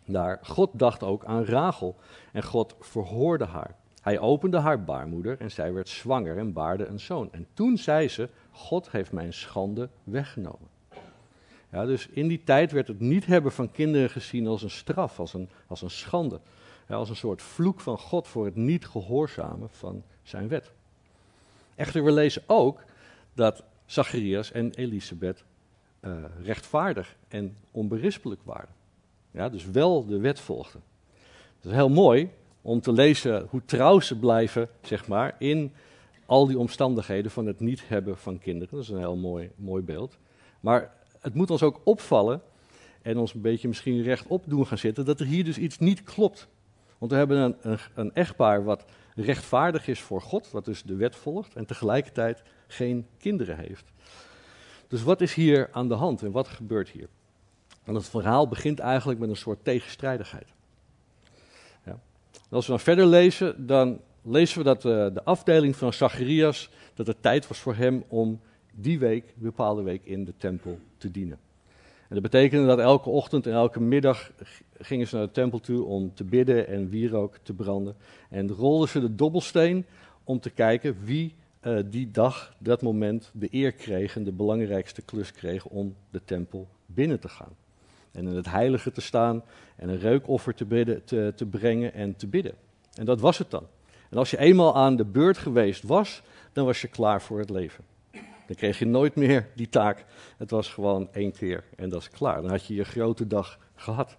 daar, 0.05 0.39
God 0.43 0.69
dacht 0.73 1.03
ook 1.03 1.25
aan 1.25 1.45
Rachel 1.45 1.95
en 2.31 2.43
God 2.43 2.75
verhoorde 2.79 3.45
haar. 3.45 3.75
Hij 4.01 4.19
opende 4.19 4.59
haar 4.59 4.83
baarmoeder 4.83 5.39
en 5.39 5.51
zij 5.51 5.73
werd 5.73 5.89
zwanger 5.89 6.37
en 6.37 6.53
baarde 6.53 6.85
een 6.85 6.99
zoon. 6.99 7.29
En 7.31 7.47
toen 7.53 7.77
zei 7.77 8.07
ze, 8.07 8.29
God 8.51 8.91
heeft 8.91 9.11
mijn 9.11 9.33
schande 9.33 9.89
weggenomen. 10.03 10.67
Ja, 11.71 11.85
dus 11.85 12.07
in 12.07 12.27
die 12.27 12.43
tijd 12.43 12.71
werd 12.71 12.87
het 12.87 12.99
niet 12.99 13.25
hebben 13.25 13.51
van 13.51 13.71
kinderen 13.71 14.09
gezien 14.09 14.47
als 14.47 14.63
een 14.63 14.69
straf, 14.69 15.19
als 15.19 15.33
een, 15.33 15.49
als 15.67 15.81
een 15.81 15.89
schande. 15.89 16.39
Als 16.89 17.09
een 17.09 17.15
soort 17.15 17.41
vloek 17.41 17.79
van 17.79 17.97
God 17.97 18.27
voor 18.27 18.45
het 18.45 18.55
niet 18.55 18.85
gehoorzamen 18.85 19.69
van 19.71 20.03
zijn 20.23 20.47
wet. 20.47 20.71
Echter, 21.75 22.03
we 22.03 22.11
lezen 22.11 22.43
ook 22.45 22.83
dat 23.33 23.63
Zacharias 23.85 24.51
en 24.51 24.73
Elisabeth 24.73 25.43
uh, 26.01 26.13
rechtvaardig 26.43 27.15
en 27.27 27.57
onberispelijk 27.71 28.41
waren. 28.43 28.73
Ja, 29.31 29.49
dus 29.49 29.65
wel 29.65 30.05
de 30.05 30.19
wet 30.19 30.39
volgden. 30.39 30.81
Het 31.55 31.65
is 31.65 31.71
heel 31.71 31.89
mooi 31.89 32.29
om 32.61 32.81
te 32.81 32.91
lezen 32.91 33.47
hoe 33.49 33.65
trouw 33.65 33.99
ze 33.99 34.19
blijven, 34.19 34.69
zeg 34.81 35.07
maar, 35.07 35.35
in 35.39 35.73
al 36.25 36.47
die 36.47 36.59
omstandigheden 36.59 37.31
van 37.31 37.45
het 37.45 37.59
niet 37.59 37.87
hebben 37.87 38.17
van 38.17 38.39
kinderen. 38.39 38.75
Dat 38.75 38.83
is 38.83 38.89
een 38.89 38.97
heel 38.97 39.15
mooi, 39.15 39.51
mooi 39.55 39.83
beeld. 39.83 40.17
Maar 40.59 40.93
het 41.19 41.33
moet 41.33 41.49
ons 41.49 41.63
ook 41.63 41.81
opvallen 41.83 42.41
en 43.01 43.17
ons 43.17 43.33
een 43.33 43.41
beetje 43.41 43.67
misschien 43.67 44.01
rechtop 44.01 44.43
doen 44.47 44.67
gaan 44.67 44.77
zitten, 44.77 45.05
dat 45.05 45.19
er 45.19 45.25
hier 45.25 45.43
dus 45.43 45.57
iets 45.57 45.77
niet 45.77 46.03
klopt. 46.03 46.47
Want 46.97 47.11
we 47.11 47.17
hebben 47.17 47.37
een, 47.37 47.55
een, 47.61 47.79
een 47.95 48.13
echtpaar 48.13 48.63
wat 48.63 48.85
rechtvaardig 49.15 49.87
is 49.87 49.99
voor 49.99 50.21
God, 50.21 50.51
wat 50.51 50.65
dus 50.65 50.83
de 50.83 50.95
wet 50.95 51.15
volgt, 51.15 51.55
en 51.55 51.65
tegelijkertijd 51.65 52.43
geen 52.67 53.07
kinderen 53.17 53.57
heeft. 53.57 53.91
Dus 54.91 55.03
wat 55.03 55.21
is 55.21 55.33
hier 55.33 55.69
aan 55.71 55.87
de 55.87 55.93
hand 55.93 56.21
en 56.21 56.31
wat 56.31 56.47
gebeurt 56.47 56.89
hier? 56.89 57.07
En 57.83 57.95
het 57.95 58.09
verhaal 58.09 58.47
begint 58.47 58.79
eigenlijk 58.79 59.19
met 59.19 59.29
een 59.29 59.35
soort 59.35 59.63
tegenstrijdigheid. 59.63 60.47
Ja. 61.85 61.99
als 62.49 62.65
we 62.65 62.71
dan 62.71 62.79
verder 62.79 63.05
lezen, 63.05 63.65
dan 63.65 63.99
lezen 64.21 64.57
we 64.57 64.63
dat 64.63 64.81
de, 64.81 65.11
de 65.13 65.23
afdeling 65.23 65.75
van 65.75 65.93
Zacharias, 65.93 66.69
dat 66.93 67.07
het 67.07 67.21
tijd 67.21 67.47
was 67.47 67.57
voor 67.57 67.75
hem 67.75 68.03
om 68.07 68.39
die 68.73 68.99
week, 68.99 69.23
een 69.23 69.43
bepaalde 69.43 69.81
week, 69.81 70.05
in 70.05 70.25
de 70.25 70.33
tempel 70.37 70.79
te 70.97 71.11
dienen. 71.11 71.39
En 72.07 72.21
dat 72.21 72.21
betekende 72.21 72.65
dat 72.65 72.79
elke 72.79 73.09
ochtend 73.09 73.47
en 73.47 73.53
elke 73.53 73.79
middag 73.79 74.31
gingen 74.79 75.07
ze 75.07 75.15
naar 75.15 75.25
de 75.25 75.31
tempel 75.31 75.59
toe 75.59 75.83
om 75.83 76.13
te 76.13 76.23
bidden 76.23 76.67
en 76.67 76.89
wierook 76.89 77.37
te 77.43 77.53
branden. 77.53 77.95
En 78.29 78.49
rolden 78.49 78.89
ze 78.89 78.99
de 78.99 79.15
dobbelsteen 79.15 79.85
om 80.23 80.39
te 80.39 80.49
kijken 80.49 80.97
wie 81.03 81.35
uh, 81.61 81.79
die 81.85 82.11
dag, 82.11 82.53
dat 82.57 82.81
moment, 82.81 83.29
de 83.33 83.47
eer 83.51 83.71
kreeg 83.71 84.15
en 84.15 84.23
de 84.23 84.31
belangrijkste 84.31 85.01
klus 85.01 85.31
kreeg 85.31 85.65
om 85.65 85.95
de 86.09 86.21
tempel 86.25 86.67
binnen 86.85 87.19
te 87.19 87.29
gaan. 87.29 87.55
En 88.11 88.27
in 88.27 88.35
het 88.35 88.49
heilige 88.49 88.91
te 88.91 89.01
staan 89.01 89.43
en 89.75 89.89
een 89.89 89.99
reukoffer 89.99 90.53
te, 90.53 90.65
bidden, 90.65 91.03
te, 91.03 91.33
te 91.35 91.45
brengen 91.45 91.93
en 91.93 92.15
te 92.15 92.27
bidden. 92.27 92.53
En 92.93 93.05
dat 93.05 93.19
was 93.19 93.37
het 93.37 93.51
dan. 93.51 93.67
En 94.09 94.17
als 94.17 94.31
je 94.31 94.37
eenmaal 94.37 94.75
aan 94.75 94.95
de 94.95 95.05
beurt 95.05 95.37
geweest 95.37 95.83
was, 95.83 96.21
dan 96.53 96.65
was 96.65 96.81
je 96.81 96.87
klaar 96.87 97.21
voor 97.21 97.39
het 97.39 97.49
leven. 97.49 97.83
Dan 98.47 98.55
kreeg 98.55 98.79
je 98.79 98.85
nooit 98.85 99.15
meer 99.15 99.47
die 99.55 99.69
taak. 99.69 100.05
Het 100.37 100.51
was 100.51 100.69
gewoon 100.69 101.09
één 101.13 101.31
keer 101.31 101.63
en 101.75 101.89
dat 101.89 102.01
is 102.01 102.09
klaar. 102.09 102.41
Dan 102.41 102.51
had 102.51 102.65
je 102.65 102.73
je 102.73 102.83
grote 102.83 103.27
dag 103.27 103.59
gehad. 103.75 104.17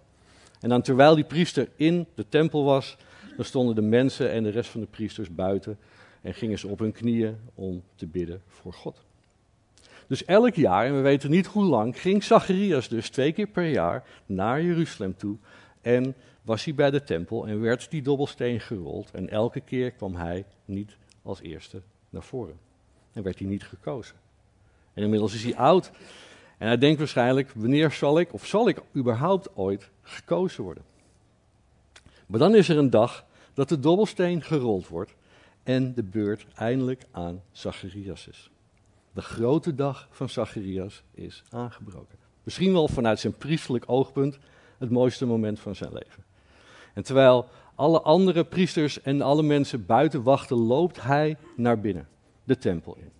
En 0.59 0.69
dan 0.69 0.81
terwijl 0.81 1.15
die 1.15 1.23
priester 1.23 1.69
in 1.75 2.07
de 2.15 2.29
tempel 2.29 2.63
was, 2.63 2.97
dan 3.35 3.45
stonden 3.45 3.75
de 3.75 3.81
mensen 3.81 4.31
en 4.31 4.43
de 4.43 4.49
rest 4.49 4.69
van 4.69 4.81
de 4.81 4.87
priesters 4.87 5.35
buiten 5.35 5.77
en 6.23 6.33
gingen 6.33 6.59
ze 6.59 6.67
op 6.67 6.79
hun 6.79 6.91
knieën 6.91 7.37
om 7.55 7.83
te 7.95 8.07
bidden 8.07 8.41
voor 8.47 8.73
God. 8.73 9.03
Dus 10.07 10.25
elk 10.25 10.55
jaar, 10.55 10.85
en 10.85 10.95
we 10.95 11.01
weten 11.01 11.29
niet 11.29 11.45
hoe 11.45 11.63
lang, 11.63 11.99
ging 11.99 12.23
Zacharias 12.23 12.87
dus 12.87 13.09
twee 13.09 13.31
keer 13.31 13.47
per 13.47 13.67
jaar 13.67 14.03
naar 14.25 14.61
Jeruzalem 14.61 15.15
toe 15.17 15.37
en 15.81 16.15
was 16.41 16.63
hij 16.63 16.75
bij 16.75 16.91
de 16.91 17.03
tempel 17.03 17.47
en 17.47 17.61
werd 17.61 17.91
die 17.91 18.01
dobbelsteen 18.01 18.59
gerold 18.59 19.11
en 19.11 19.29
elke 19.29 19.59
keer 19.59 19.91
kwam 19.91 20.15
hij 20.15 20.45
niet 20.65 20.97
als 21.21 21.41
eerste 21.41 21.81
naar 22.09 22.23
voren. 22.23 22.59
En 23.13 23.23
werd 23.23 23.39
hij 23.39 23.47
niet 23.47 23.63
gekozen. 23.63 24.15
En 24.93 25.03
inmiddels 25.03 25.33
is 25.33 25.43
hij 25.43 25.55
oud 25.55 25.91
en 26.57 26.67
hij 26.67 26.77
denkt 26.77 26.99
waarschijnlijk, 26.99 27.51
wanneer 27.55 27.91
zal 27.91 28.19
ik, 28.19 28.33
of 28.33 28.45
zal 28.45 28.67
ik 28.67 28.81
überhaupt 28.95 29.55
ooit 29.55 29.89
gekozen 30.01 30.63
worden? 30.63 30.83
Maar 32.25 32.39
dan 32.39 32.55
is 32.55 32.69
er 32.69 32.77
een 32.77 32.89
dag 32.89 33.25
dat 33.53 33.69
de 33.69 33.79
dobbelsteen 33.79 34.41
gerold 34.41 34.87
wordt 34.87 35.15
en 35.63 35.93
de 35.93 36.03
beurt 36.03 36.45
eindelijk 36.55 37.05
aan 37.11 37.41
Zacharias 37.51 38.27
is. 38.27 38.49
De 39.13 39.21
grote 39.21 39.75
dag 39.75 40.07
van 40.11 40.29
Zacharias 40.29 41.03
is 41.11 41.43
aangebroken. 41.49 42.17
Misschien 42.43 42.71
wel 42.71 42.87
vanuit 42.87 43.19
zijn 43.19 43.37
priestelijk 43.37 43.83
oogpunt 43.87 44.39
het 44.77 44.89
mooiste 44.89 45.25
moment 45.25 45.59
van 45.59 45.75
zijn 45.75 45.93
leven. 45.93 46.23
En 46.93 47.03
terwijl 47.03 47.49
alle 47.75 48.01
andere 48.01 48.43
priesters 48.43 49.01
en 49.01 49.21
alle 49.21 49.43
mensen 49.43 49.85
buiten 49.85 50.23
wachten, 50.23 50.57
loopt 50.57 51.01
hij 51.01 51.37
naar 51.55 51.79
binnen, 51.79 52.07
de 52.43 52.57
tempel 52.57 52.97
in. 52.97 53.11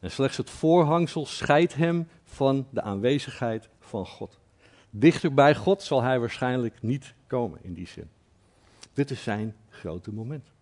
En 0.00 0.10
slechts 0.10 0.36
het 0.36 0.50
voorhangsel 0.50 1.26
scheidt 1.26 1.74
hem 1.74 2.08
van 2.24 2.66
de 2.70 2.82
aanwezigheid 2.82 3.68
van 3.80 4.06
God. 4.06 4.38
Dichter 4.90 5.34
bij 5.34 5.54
God 5.54 5.82
zal 5.82 6.02
hij 6.02 6.20
waarschijnlijk 6.20 6.82
niet 6.82 7.14
komen 7.26 7.58
in 7.62 7.74
die 7.74 7.86
zin. 7.86 8.08
Dit 8.92 9.10
is 9.10 9.22
zijn 9.22 9.56
grote 9.68 10.12
moment. 10.12 10.54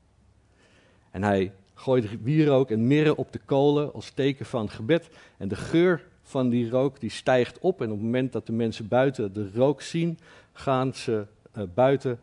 En 1.15 1.23
hij 1.23 1.53
gooit 1.75 2.23
wierook 2.23 2.71
en 2.71 2.87
mirre 2.87 3.17
op 3.17 3.33
de 3.33 3.39
kolen 3.45 3.93
als 3.93 4.11
teken 4.11 4.47
van 4.47 4.71
gebed. 4.71 5.09
En 5.37 5.49
de 5.49 5.57
geur 5.57 6.07
van 6.23 6.49
die 6.49 6.71
rook 6.71 7.01
die 7.01 7.11
stijgt 7.11 7.59
op. 7.59 7.81
En 7.81 7.87
op 7.87 7.93
het 7.93 8.05
moment 8.05 8.33
dat 8.33 8.47
de 8.47 8.53
mensen 8.53 8.89
buiten 8.89 9.33
de 9.33 9.51
rook 9.53 9.83
zien, 9.83 10.19
gaan 10.53 10.95
ze 10.95 11.27
uh, 11.57 11.65
buiten 11.75 12.21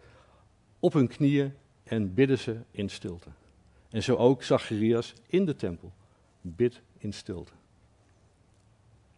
op 0.79 0.93
hun 0.93 1.07
knieën 1.07 1.53
en 1.83 2.13
bidden 2.13 2.37
ze 2.37 2.57
in 2.71 2.89
stilte. 2.89 3.29
En 3.89 4.03
zo 4.03 4.15
ook 4.15 4.43
Zacharias 4.43 5.13
in 5.27 5.45
de 5.45 5.55
tempel. 5.55 5.91
Bid 6.41 6.81
in 6.97 7.13
stilte. 7.13 7.51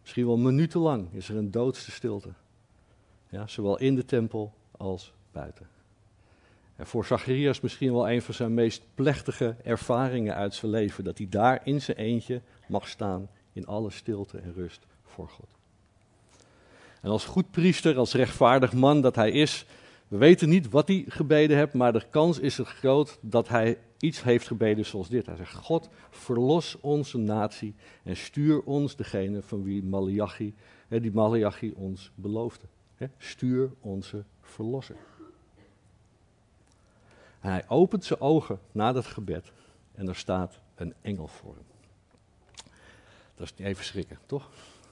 Misschien 0.00 0.26
wel 0.26 0.38
minutenlang 0.38 1.12
is 1.12 1.28
er 1.28 1.36
een 1.36 1.50
doodste 1.50 1.90
stilte. 1.90 2.32
Ja, 3.28 3.46
zowel 3.46 3.78
in 3.78 3.94
de 3.94 4.04
tempel 4.04 4.52
als 4.70 5.12
buiten. 5.32 5.66
En 6.76 6.86
voor 6.86 7.04
Zacharias 7.04 7.60
misschien 7.60 7.92
wel 7.92 8.10
een 8.10 8.22
van 8.22 8.34
zijn 8.34 8.54
meest 8.54 8.82
plechtige 8.94 9.56
ervaringen 9.62 10.34
uit 10.34 10.54
zijn 10.54 10.70
leven. 10.70 11.04
Dat 11.04 11.18
hij 11.18 11.26
daar 11.30 11.60
in 11.64 11.82
zijn 11.82 11.96
eentje 11.96 12.40
mag 12.68 12.88
staan 12.88 13.28
in 13.52 13.66
alle 13.66 13.90
stilte 13.90 14.38
en 14.38 14.52
rust 14.54 14.86
voor 15.04 15.28
God. 15.28 15.48
En 17.00 17.10
als 17.10 17.24
goed 17.24 17.50
priester, 17.50 17.96
als 17.96 18.14
rechtvaardig 18.14 18.72
man 18.72 19.00
dat 19.00 19.14
hij 19.14 19.30
is, 19.30 19.66
we 20.08 20.16
weten 20.16 20.48
niet 20.48 20.70
wat 20.70 20.88
hij 20.88 21.04
gebeden 21.08 21.56
heeft, 21.56 21.74
maar 21.74 21.92
de 21.92 22.06
kans 22.10 22.38
is 22.38 22.58
er 22.58 22.64
groot 22.64 23.18
dat 23.20 23.48
hij 23.48 23.78
iets 23.98 24.22
heeft 24.22 24.46
gebeden 24.46 24.84
zoals 24.84 25.08
dit. 25.08 25.26
Hij 25.26 25.36
zegt, 25.36 25.54
God, 25.54 25.88
verlos 26.10 26.76
onze 26.80 27.18
natie 27.18 27.74
en 28.02 28.16
stuur 28.16 28.62
ons 28.62 28.96
degene 28.96 29.42
van 29.42 29.62
wie 29.62 29.82
Malachi, 29.82 30.54
die 30.88 31.12
Malachi 31.12 31.72
ons 31.76 32.10
beloofde. 32.14 32.66
Stuur 33.18 33.70
onze 33.80 34.24
verlosser. 34.40 34.96
En 37.44 37.50
hij 37.50 37.64
opent 37.68 38.04
zijn 38.04 38.20
ogen 38.20 38.58
na 38.72 38.92
dat 38.92 39.06
gebed 39.06 39.52
en 39.94 40.08
er 40.08 40.16
staat 40.16 40.60
een 40.74 40.94
engel 41.00 41.26
voor 41.26 41.54
hem. 41.54 41.64
Dat 43.34 43.46
is 43.46 43.54
niet 43.56 43.68
even 43.68 43.84
schrikken, 43.84 44.18
toch? 44.26 44.50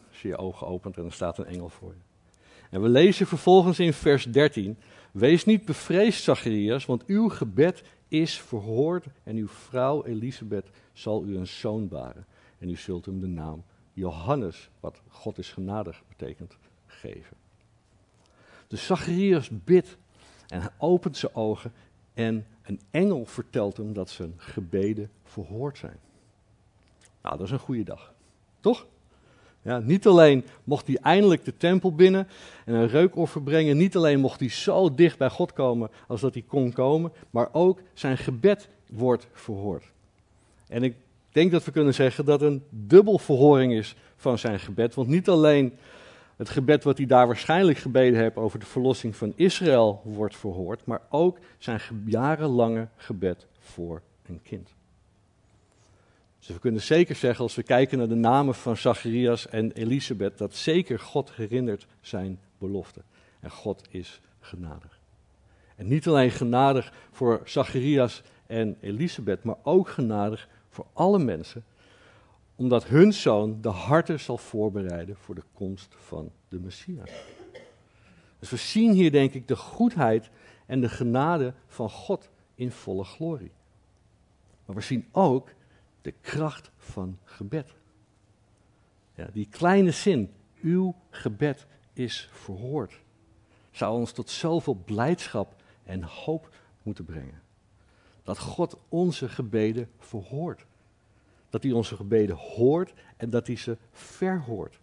Als 0.08 0.22
je 0.22 0.28
je 0.28 0.36
ogen 0.36 0.66
opent 0.66 0.96
en 0.96 1.04
er 1.04 1.12
staat 1.12 1.38
een 1.38 1.46
engel 1.46 1.68
voor 1.68 1.92
je. 1.92 2.30
En 2.70 2.82
we 2.82 2.88
lezen 2.88 3.26
vervolgens 3.26 3.78
in 3.78 3.92
vers 3.92 4.24
13: 4.24 4.76
Wees 5.12 5.44
niet 5.44 5.64
bevreesd, 5.64 6.22
Zacharias, 6.22 6.86
want 6.86 7.04
uw 7.06 7.28
gebed 7.28 7.82
is 8.08 8.40
verhoord 8.40 9.06
en 9.22 9.36
uw 9.36 9.48
vrouw 9.48 10.04
Elisabeth 10.04 10.70
zal 10.92 11.24
u 11.24 11.36
een 11.36 11.46
zoon 11.46 11.88
baren. 11.88 12.26
En 12.58 12.68
u 12.68 12.76
zult 12.76 13.06
hem 13.06 13.20
de 13.20 13.26
naam 13.26 13.64
Johannes, 13.92 14.70
wat 14.80 15.00
God 15.08 15.38
is 15.38 15.50
genadig 15.50 16.02
betekent, 16.08 16.56
geven. 16.86 17.36
Dus 18.66 18.86
Zacharias 18.86 19.50
bidt 19.64 19.96
en 20.48 20.60
hij 20.60 20.70
opent 20.78 21.16
zijn 21.16 21.34
ogen 21.34 21.72
en 22.14 22.46
een 22.62 22.80
engel 22.90 23.24
vertelt 23.24 23.76
hem 23.76 23.92
dat 23.92 24.10
zijn 24.10 24.34
gebeden 24.36 25.10
verhoord 25.24 25.78
zijn. 25.78 25.96
Nou, 27.22 27.36
dat 27.36 27.46
is 27.46 27.52
een 27.52 27.58
goede 27.58 27.84
dag. 27.84 28.12
Toch? 28.60 28.86
Ja, 29.62 29.78
niet 29.78 30.06
alleen 30.06 30.44
mocht 30.64 30.86
hij 30.86 30.98
eindelijk 31.02 31.44
de 31.44 31.56
tempel 31.56 31.94
binnen 31.94 32.28
en 32.64 32.74
een 32.74 32.88
reukoffer 32.88 33.42
brengen, 33.42 33.76
niet 33.76 33.96
alleen 33.96 34.20
mocht 34.20 34.40
hij 34.40 34.48
zo 34.48 34.94
dicht 34.94 35.18
bij 35.18 35.30
God 35.30 35.52
komen 35.52 35.90
als 36.08 36.20
dat 36.20 36.34
hij 36.34 36.44
kon 36.46 36.72
komen, 36.72 37.12
maar 37.30 37.48
ook 37.52 37.80
zijn 37.94 38.18
gebed 38.18 38.68
wordt 38.88 39.26
verhoord. 39.32 39.84
En 40.68 40.82
ik 40.82 40.94
denk 41.30 41.50
dat 41.50 41.64
we 41.64 41.70
kunnen 41.70 41.94
zeggen 41.94 42.24
dat 42.24 42.42
een 42.42 42.62
dubbel 42.70 43.18
verhoring 43.18 43.72
is 43.72 43.94
van 44.16 44.38
zijn 44.38 44.60
gebed, 44.60 44.94
want 44.94 45.08
niet 45.08 45.28
alleen 45.28 45.72
het 46.42 46.50
gebed 46.50 46.84
wat 46.84 46.96
hij 46.96 47.06
daar 47.06 47.26
waarschijnlijk 47.26 47.78
gebeden 47.78 48.20
heeft 48.20 48.36
over 48.36 48.58
de 48.58 48.66
verlossing 48.66 49.16
van 49.16 49.32
Israël 49.36 50.00
wordt 50.04 50.36
verhoord, 50.36 50.84
maar 50.84 51.00
ook 51.08 51.38
zijn 51.58 51.80
jarenlange 52.06 52.88
gebed 52.96 53.46
voor 53.58 54.02
een 54.26 54.42
kind. 54.42 54.74
Dus 56.38 56.48
we 56.48 56.58
kunnen 56.58 56.80
zeker 56.80 57.14
zeggen, 57.14 57.42
als 57.42 57.54
we 57.54 57.62
kijken 57.62 57.98
naar 57.98 58.08
de 58.08 58.14
namen 58.14 58.54
van 58.54 58.76
Zacharias 58.76 59.48
en 59.48 59.72
Elisabeth, 59.72 60.38
dat 60.38 60.54
zeker 60.54 60.98
God 60.98 61.32
herinnert 61.32 61.86
zijn 62.00 62.38
belofte. 62.58 63.02
En 63.40 63.50
God 63.50 63.82
is 63.90 64.20
genadig. 64.40 64.98
En 65.76 65.88
niet 65.88 66.06
alleen 66.06 66.30
genadig 66.30 66.92
voor 67.10 67.40
Zacharias 67.44 68.22
en 68.46 68.76
Elisabeth, 68.80 69.42
maar 69.42 69.56
ook 69.62 69.88
genadig 69.88 70.48
voor 70.68 70.86
alle 70.92 71.18
mensen 71.18 71.64
omdat 72.62 72.84
hun 72.84 73.12
zoon 73.12 73.60
de 73.60 73.68
harten 73.68 74.20
zal 74.20 74.38
voorbereiden 74.38 75.16
voor 75.16 75.34
de 75.34 75.44
komst 75.52 75.94
van 75.98 76.32
de 76.48 76.60
Messias. 76.60 77.10
Dus 78.38 78.50
we 78.50 78.56
zien 78.56 78.92
hier 78.92 79.10
denk 79.10 79.32
ik 79.32 79.48
de 79.48 79.56
goedheid 79.56 80.30
en 80.66 80.80
de 80.80 80.88
genade 80.88 81.54
van 81.66 81.90
God 81.90 82.30
in 82.54 82.70
volle 82.70 83.04
glorie. 83.04 83.50
Maar 84.64 84.76
we 84.76 84.82
zien 84.82 85.08
ook 85.12 85.48
de 86.02 86.14
kracht 86.20 86.70
van 86.76 87.18
gebed. 87.24 87.74
Ja, 89.14 89.28
die 89.32 89.48
kleine 89.50 89.90
zin, 89.90 90.32
uw 90.60 90.94
gebed 91.10 91.66
is 91.92 92.28
verhoord, 92.32 93.00
zou 93.70 93.98
ons 93.98 94.12
tot 94.12 94.30
zoveel 94.30 94.82
blijdschap 94.84 95.54
en 95.84 96.02
hoop 96.02 96.54
moeten 96.82 97.04
brengen. 97.04 97.42
Dat 98.22 98.38
God 98.38 98.76
onze 98.88 99.28
gebeden 99.28 99.90
verhoort 99.98 100.66
dat 101.52 101.62
hij 101.62 101.72
onze 101.72 101.96
gebeden 101.96 102.36
hoort 102.36 102.92
en 103.16 103.30
dat 103.30 103.46
hij 103.46 103.56
ze 103.56 103.76
verhoort. 103.92 104.78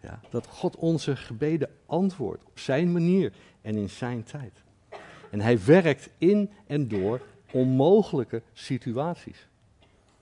Ja, 0.00 0.20
dat 0.30 0.46
God 0.46 0.76
onze 0.76 1.16
gebeden 1.16 1.70
antwoordt 1.86 2.44
op 2.44 2.58
zijn 2.58 2.92
manier 2.92 3.32
en 3.60 3.76
in 3.76 3.90
zijn 3.90 4.22
tijd. 4.22 4.52
En 5.30 5.40
hij 5.40 5.64
werkt 5.64 6.10
in 6.18 6.50
en 6.66 6.88
door 6.88 7.20
onmogelijke 7.52 8.42
situaties. 8.52 9.48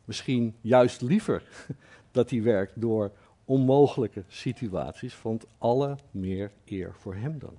Misschien 0.05 0.55
juist 0.61 1.01
liever 1.01 1.43
dat 2.11 2.31
hij 2.31 2.43
werkt 2.43 2.81
door 2.81 3.13
onmogelijke 3.45 4.25
situaties 4.29 5.15
vond 5.15 5.47
alle 5.59 5.97
meer 6.11 6.51
eer 6.65 6.95
voor 6.95 7.15
hem 7.15 7.39
dan. 7.39 7.55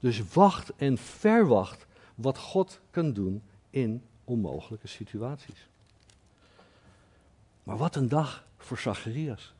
Dus 0.00 0.32
wacht 0.32 0.72
en 0.76 0.98
verwacht 0.98 1.86
wat 2.14 2.38
God 2.38 2.80
kan 2.90 3.12
doen 3.12 3.42
in 3.70 4.02
onmogelijke 4.24 4.88
situaties. 4.88 5.70
Maar 7.62 7.76
wat 7.76 7.96
een 7.96 8.08
dag 8.08 8.46
voor 8.56 8.78
Zacharias. 8.78 9.54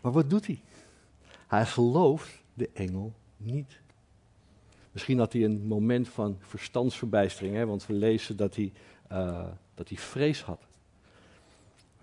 Maar 0.00 0.12
wat 0.12 0.30
doet 0.30 0.46
hij? 0.46 0.60
Hij 1.46 1.66
gelooft 1.66 2.42
de 2.54 2.70
engel 2.74 3.12
niet. 3.36 3.80
Misschien 4.92 5.18
had 5.18 5.32
hij 5.32 5.44
een 5.44 5.66
moment 5.66 6.08
van 6.08 6.36
verstandsverbijstering, 6.40 7.54
hè, 7.54 7.66
want 7.66 7.86
we 7.86 7.92
lezen 7.92 8.36
dat 8.36 8.54
hij, 8.54 8.72
uh, 9.12 9.46
dat 9.74 9.88
hij 9.88 9.98
vrees 9.98 10.42
had. 10.42 10.60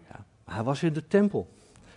Ja, 0.09 0.25
hij 0.43 0.63
was 0.63 0.83
in 0.83 0.93
de 0.93 1.07
tempel, 1.07 1.47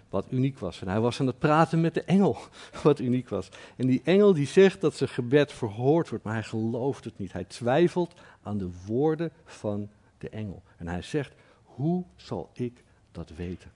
wat 0.09 0.27
uniek 0.31 0.59
was. 0.59 0.81
En 0.81 0.89
hij 0.89 1.01
was 1.01 1.21
aan 1.21 1.27
het 1.27 1.39
praten 1.39 1.81
met 1.81 1.95
de 1.95 2.03
engel, 2.03 2.39
wat 2.83 2.99
uniek 2.99 3.29
was. 3.29 3.49
En 3.77 3.87
die 3.87 4.01
engel 4.05 4.35
die 4.35 4.47
zegt 4.47 4.81
dat 4.81 4.95
zijn 4.95 5.11
gebed 5.11 5.53
verhoord 5.53 6.09
wordt, 6.09 6.25
maar 6.25 6.35
hij 6.35 6.43
gelooft 6.43 7.05
het 7.05 7.19
niet. 7.19 7.33
Hij 7.33 7.45
twijfelt 7.45 8.15
aan 8.43 8.59
de 8.59 8.71
woorden 8.87 9.33
van 9.45 9.89
de 10.19 10.29
engel. 10.29 10.63
En 10.77 10.89
hij 10.89 11.03
zegt, 11.03 11.35
hoe 11.79 12.05
zal 12.17 12.51
ik 12.53 12.85
dat 13.13 13.31
weten? 13.37 13.71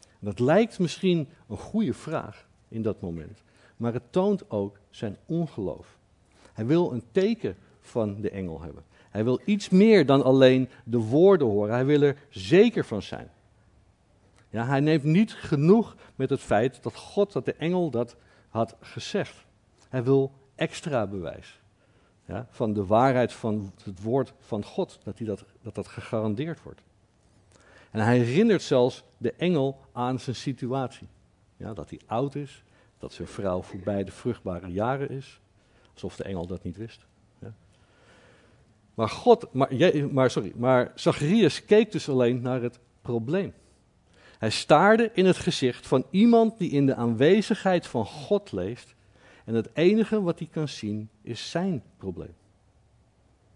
En 0.00 0.26
dat 0.26 0.38
lijkt 0.38 0.78
misschien 0.78 1.28
een 1.48 1.56
goede 1.56 1.94
vraag 1.94 2.46
in 2.68 2.82
dat 2.82 3.00
moment, 3.00 3.42
maar 3.76 3.92
het 3.92 4.12
toont 4.12 4.50
ook 4.50 4.78
zijn 4.90 5.16
ongeloof. 5.26 5.98
Hij 6.52 6.66
wil 6.66 6.92
een 6.92 7.02
teken 7.12 7.56
van 7.80 8.20
de 8.20 8.30
engel 8.30 8.60
hebben. 8.60 8.84
Hij 9.10 9.24
wil 9.24 9.40
iets 9.44 9.68
meer 9.68 10.06
dan 10.06 10.22
alleen 10.22 10.68
de 10.84 10.98
woorden 10.98 11.46
horen. 11.46 11.74
Hij 11.74 11.84
wil 11.84 12.02
er 12.02 12.16
zeker 12.28 12.84
van 12.84 13.02
zijn. 13.02 13.30
Ja, 14.50 14.66
hij 14.66 14.80
neemt 14.80 15.04
niet 15.04 15.32
genoeg 15.32 15.96
met 16.16 16.30
het 16.30 16.40
feit 16.40 16.82
dat 16.82 16.96
God, 16.96 17.32
dat 17.32 17.44
de 17.44 17.54
engel 17.54 17.90
dat 17.90 18.16
had 18.48 18.76
gezegd. 18.80 19.44
Hij 19.88 20.04
wil 20.04 20.32
extra 20.54 21.06
bewijs 21.06 21.60
ja, 22.26 22.46
van 22.50 22.72
de 22.72 22.86
waarheid 22.86 23.32
van 23.32 23.72
het 23.82 24.02
woord 24.02 24.32
van 24.40 24.64
God, 24.64 24.98
dat, 25.04 25.18
hij 25.18 25.26
dat, 25.26 25.44
dat 25.62 25.74
dat 25.74 25.88
gegarandeerd 25.88 26.62
wordt. 26.62 26.80
En 27.94 28.00
hij 28.00 28.18
herinnert 28.18 28.62
zelfs 28.62 29.04
de 29.16 29.32
engel 29.32 29.80
aan 29.92 30.20
zijn 30.20 30.36
situatie. 30.36 31.06
Ja, 31.56 31.74
dat 31.74 31.90
hij 31.90 32.00
oud 32.06 32.34
is, 32.34 32.64
dat 32.98 33.12
zijn 33.12 33.28
vrouw 33.28 33.62
voorbij 33.62 34.04
de 34.04 34.10
vruchtbare 34.10 34.68
jaren 34.68 35.10
is. 35.10 35.40
Alsof 35.92 36.16
de 36.16 36.24
engel 36.24 36.46
dat 36.46 36.62
niet 36.62 36.76
wist. 36.76 37.06
Ja. 37.38 37.54
Maar, 38.94 39.08
God, 39.08 39.52
maar, 39.52 39.70
maar, 40.12 40.30
sorry, 40.30 40.52
maar 40.56 40.92
Zacharias 40.94 41.64
keek 41.64 41.92
dus 41.92 42.08
alleen 42.08 42.40
naar 42.40 42.62
het 42.62 42.78
probleem. 43.02 43.54
Hij 44.38 44.50
staarde 44.50 45.10
in 45.12 45.26
het 45.26 45.36
gezicht 45.36 45.86
van 45.86 46.06
iemand 46.10 46.58
die 46.58 46.70
in 46.70 46.86
de 46.86 46.94
aanwezigheid 46.94 47.86
van 47.86 48.06
God 48.06 48.52
leeft. 48.52 48.94
En 49.44 49.54
het 49.54 49.68
enige 49.72 50.22
wat 50.22 50.38
hij 50.38 50.48
kan 50.50 50.68
zien 50.68 51.08
is 51.22 51.50
zijn 51.50 51.82
probleem. 51.96 52.34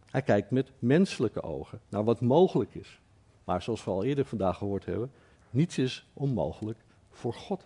Hij 0.07 0.23
kijkt 0.23 0.51
met 0.51 0.71
menselijke 0.79 1.43
ogen 1.43 1.81
naar 1.89 2.05
wat 2.05 2.21
mogelijk 2.21 2.75
is. 2.75 3.01
Maar 3.49 3.63
zoals 3.63 3.85
we 3.85 3.91
al 3.91 4.05
eerder 4.05 4.25
vandaag 4.25 4.57
gehoord 4.57 4.85
hebben, 4.85 5.11
niets 5.51 5.79
is 5.79 6.07
onmogelijk 6.13 6.79
voor 7.11 7.35
God. 7.35 7.65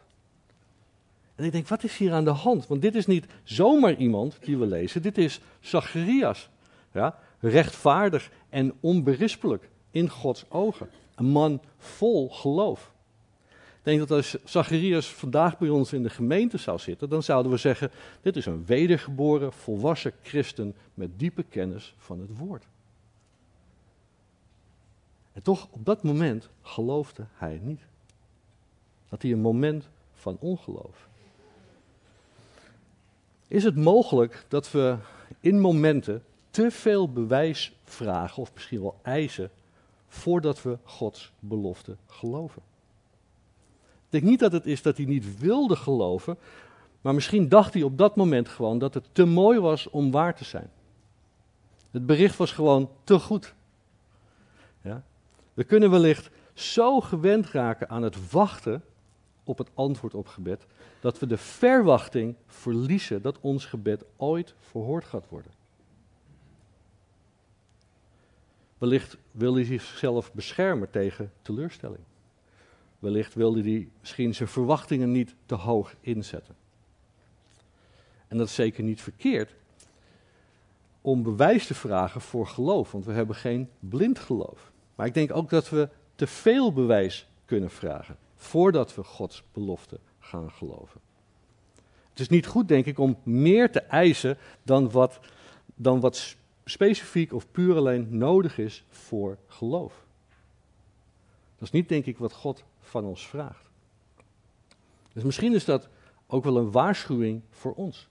En 1.35 1.45
ik 1.45 1.53
denk, 1.53 1.69
wat 1.69 1.85
is 1.85 1.97
hier 1.97 2.13
aan 2.13 2.25
de 2.25 2.31
hand? 2.31 2.67
Want 2.67 2.83
dit 2.83 2.95
is 2.95 3.07
niet 3.07 3.27
zomaar 3.43 3.95
iemand 3.95 4.39
die 4.41 4.59
we 4.59 4.67
lezen, 4.67 5.03
dit 5.03 5.19
is 5.19 5.41
Zacharias. 5.61 6.49
Ja? 6.93 7.19
Rechtvaardig 7.41 8.31
en 8.49 8.73
onberispelijk 8.81 9.69
in 9.91 10.09
Gods 10.09 10.45
ogen. 10.49 10.89
Een 11.15 11.27
man 11.27 11.61
vol 11.79 12.31
geloof. 12.31 12.93
Ik 13.49 13.83
denk 13.83 13.99
dat 13.99 14.11
als 14.11 14.37
Zacharias 14.45 15.07
vandaag 15.07 15.59
bij 15.59 15.69
ons 15.69 15.93
in 15.93 16.03
de 16.03 16.11
gemeente 16.11 16.59
zou 16.59 16.79
zitten, 16.79 17.09
dan 17.09 17.23
zouden 17.23 17.53
we 17.53 17.59
zeggen, 17.59 17.91
dit 18.21 18.37
is 18.37 18.47
een 18.47 18.67
wedergeboren, 18.67 19.53
volwassen 19.53 20.13
christen 20.23 20.75
met 20.95 21.19
diepe 21.19 21.43
kennis 21.43 21.95
van 21.99 22.21
het 22.21 22.39
woord. 22.39 22.67
En 25.33 25.43
toch, 25.43 25.69
op 25.71 25.85
dat 25.85 26.03
moment 26.03 26.49
geloofde 26.63 27.27
hij 27.33 27.61
niet. 27.63 27.81
Dat 29.09 29.23
hij 29.23 29.33
een 29.33 29.41
moment 29.41 29.89
van 30.15 30.37
ongeloof. 30.41 31.09
Is 33.49 33.65
het 33.65 33.77
mogelijk 33.77 34.45
dat 34.49 34.71
we 34.71 34.97
in 35.41 35.61
momenten 35.61 36.25
te 36.51 36.71
veel 36.71 37.13
bewijs 37.13 37.77
vragen, 37.85 38.43
of 38.43 38.53
misschien 38.55 38.81
wel 38.81 38.99
eisen, 39.03 39.51
voordat 40.09 40.63
we 40.63 40.79
Gods 40.85 41.33
belofte 41.39 41.97
geloven? 42.07 42.63
Ik 44.05 44.21
denk 44.21 44.25
niet 44.25 44.41
dat 44.41 44.53
het 44.53 44.67
is 44.67 44.83
dat 44.83 44.97
hij 44.97 45.07
niet 45.07 45.39
wilde 45.39 45.77
geloven, 45.77 46.39
maar 47.01 47.15
misschien 47.15 47.49
dacht 47.49 47.75
hij 47.75 47.83
op 47.83 47.99
dat 47.99 48.17
moment 48.17 48.49
gewoon 48.49 48.79
dat 48.79 48.95
het 48.95 49.05
te 49.13 49.25
mooi 49.25 49.59
was 49.59 49.91
om 49.91 50.11
waar 50.11 50.35
te 50.35 50.45
zijn. 50.45 50.71
Het 51.91 52.07
bericht 52.07 52.37
was 52.37 52.53
gewoon 52.53 52.91
te 53.05 53.19
goed. 53.19 53.55
Ja? 54.81 55.03
We 55.55 55.65
kunnen 55.65 55.91
wellicht 55.91 56.31
zo 56.55 57.01
gewend 57.01 57.47
raken 57.47 57.89
aan 57.89 58.03
het 58.03 58.31
wachten 58.31 58.85
op 59.45 59.59
het 59.59 59.69
antwoord 59.75 60.15
op 60.15 60.27
gebed, 60.27 60.67
dat 61.01 61.19
we 61.19 61.27
de 61.27 61.37
verwachting 61.37 62.35
verliezen 62.47 63.23
dat 63.23 63.41
ons 63.41 63.65
gebed 63.65 64.05
ooit 64.17 64.55
verhoord 64.61 65.05
gaat 65.05 65.29
worden. 65.29 65.53
Wellicht 68.79 69.17
wil 69.31 69.55
hij 69.55 69.65
zichzelf 69.65 70.33
beschermen 70.33 70.91
tegen 70.91 71.33
teleurstelling. 71.43 72.03
Wellicht 72.99 73.35
wilde 73.35 73.63
hij 73.63 73.89
misschien 74.01 74.35
zijn 74.35 74.49
verwachtingen 74.49 75.13
niet 75.13 75.35
te 75.47 75.55
hoog 75.55 75.95
inzetten. 76.01 76.57
En 78.29 78.39
dat 78.39 78.47
is 78.47 78.55
zeker 78.55 78.83
niet 78.83 79.03
verkeerd 79.03 79.55
om 81.01 81.23
bewijs 81.23 81.67
te 81.67 81.75
vragen 81.75 82.21
voor 82.21 82.47
geloof, 82.47 82.93
want 82.93 83.05
we 83.05 83.13
hebben 83.13 83.37
geen 83.37 83.69
blind 83.79 84.19
geloof. 84.19 84.73
Maar 85.03 85.11
ik 85.11 85.17
denk 85.17 85.37
ook 85.37 85.51
dat 85.51 85.69
we 85.69 85.89
te 86.15 86.27
veel 86.27 86.73
bewijs 86.73 87.27
kunnen 87.45 87.71
vragen 87.71 88.17
voordat 88.35 88.95
we 88.95 89.05
Gods 89.05 89.43
belofte 89.53 89.99
gaan 90.19 90.51
geloven. 90.51 91.01
Het 92.11 92.21
is 92.21 92.29
niet 92.29 92.47
goed, 92.47 92.69
denk 92.69 92.87
ik, 92.87 92.99
om 92.99 93.19
meer 93.23 93.71
te 93.73 93.81
eisen 93.81 94.39
dan 94.63 94.91
wat, 94.91 95.21
dan 95.75 96.01
wat 96.01 96.37
specifiek 96.65 97.33
of 97.33 97.51
puur 97.51 97.77
alleen 97.77 98.19
nodig 98.19 98.59
is 98.59 98.85
voor 98.91 99.39
geloof. 99.47 100.05
Dat 101.55 101.63
is 101.63 101.71
niet, 101.71 101.89
denk 101.89 102.07
ik, 102.07 102.19
wat 102.19 102.33
God 102.33 102.65
van 102.81 103.05
ons 103.05 103.27
vraagt. 103.27 103.71
Dus 105.13 105.23
misschien 105.23 105.55
is 105.55 105.65
dat 105.65 105.89
ook 106.27 106.45
wel 106.45 106.57
een 106.57 106.71
waarschuwing 106.71 107.43
voor 107.51 107.75
ons. 107.75 108.09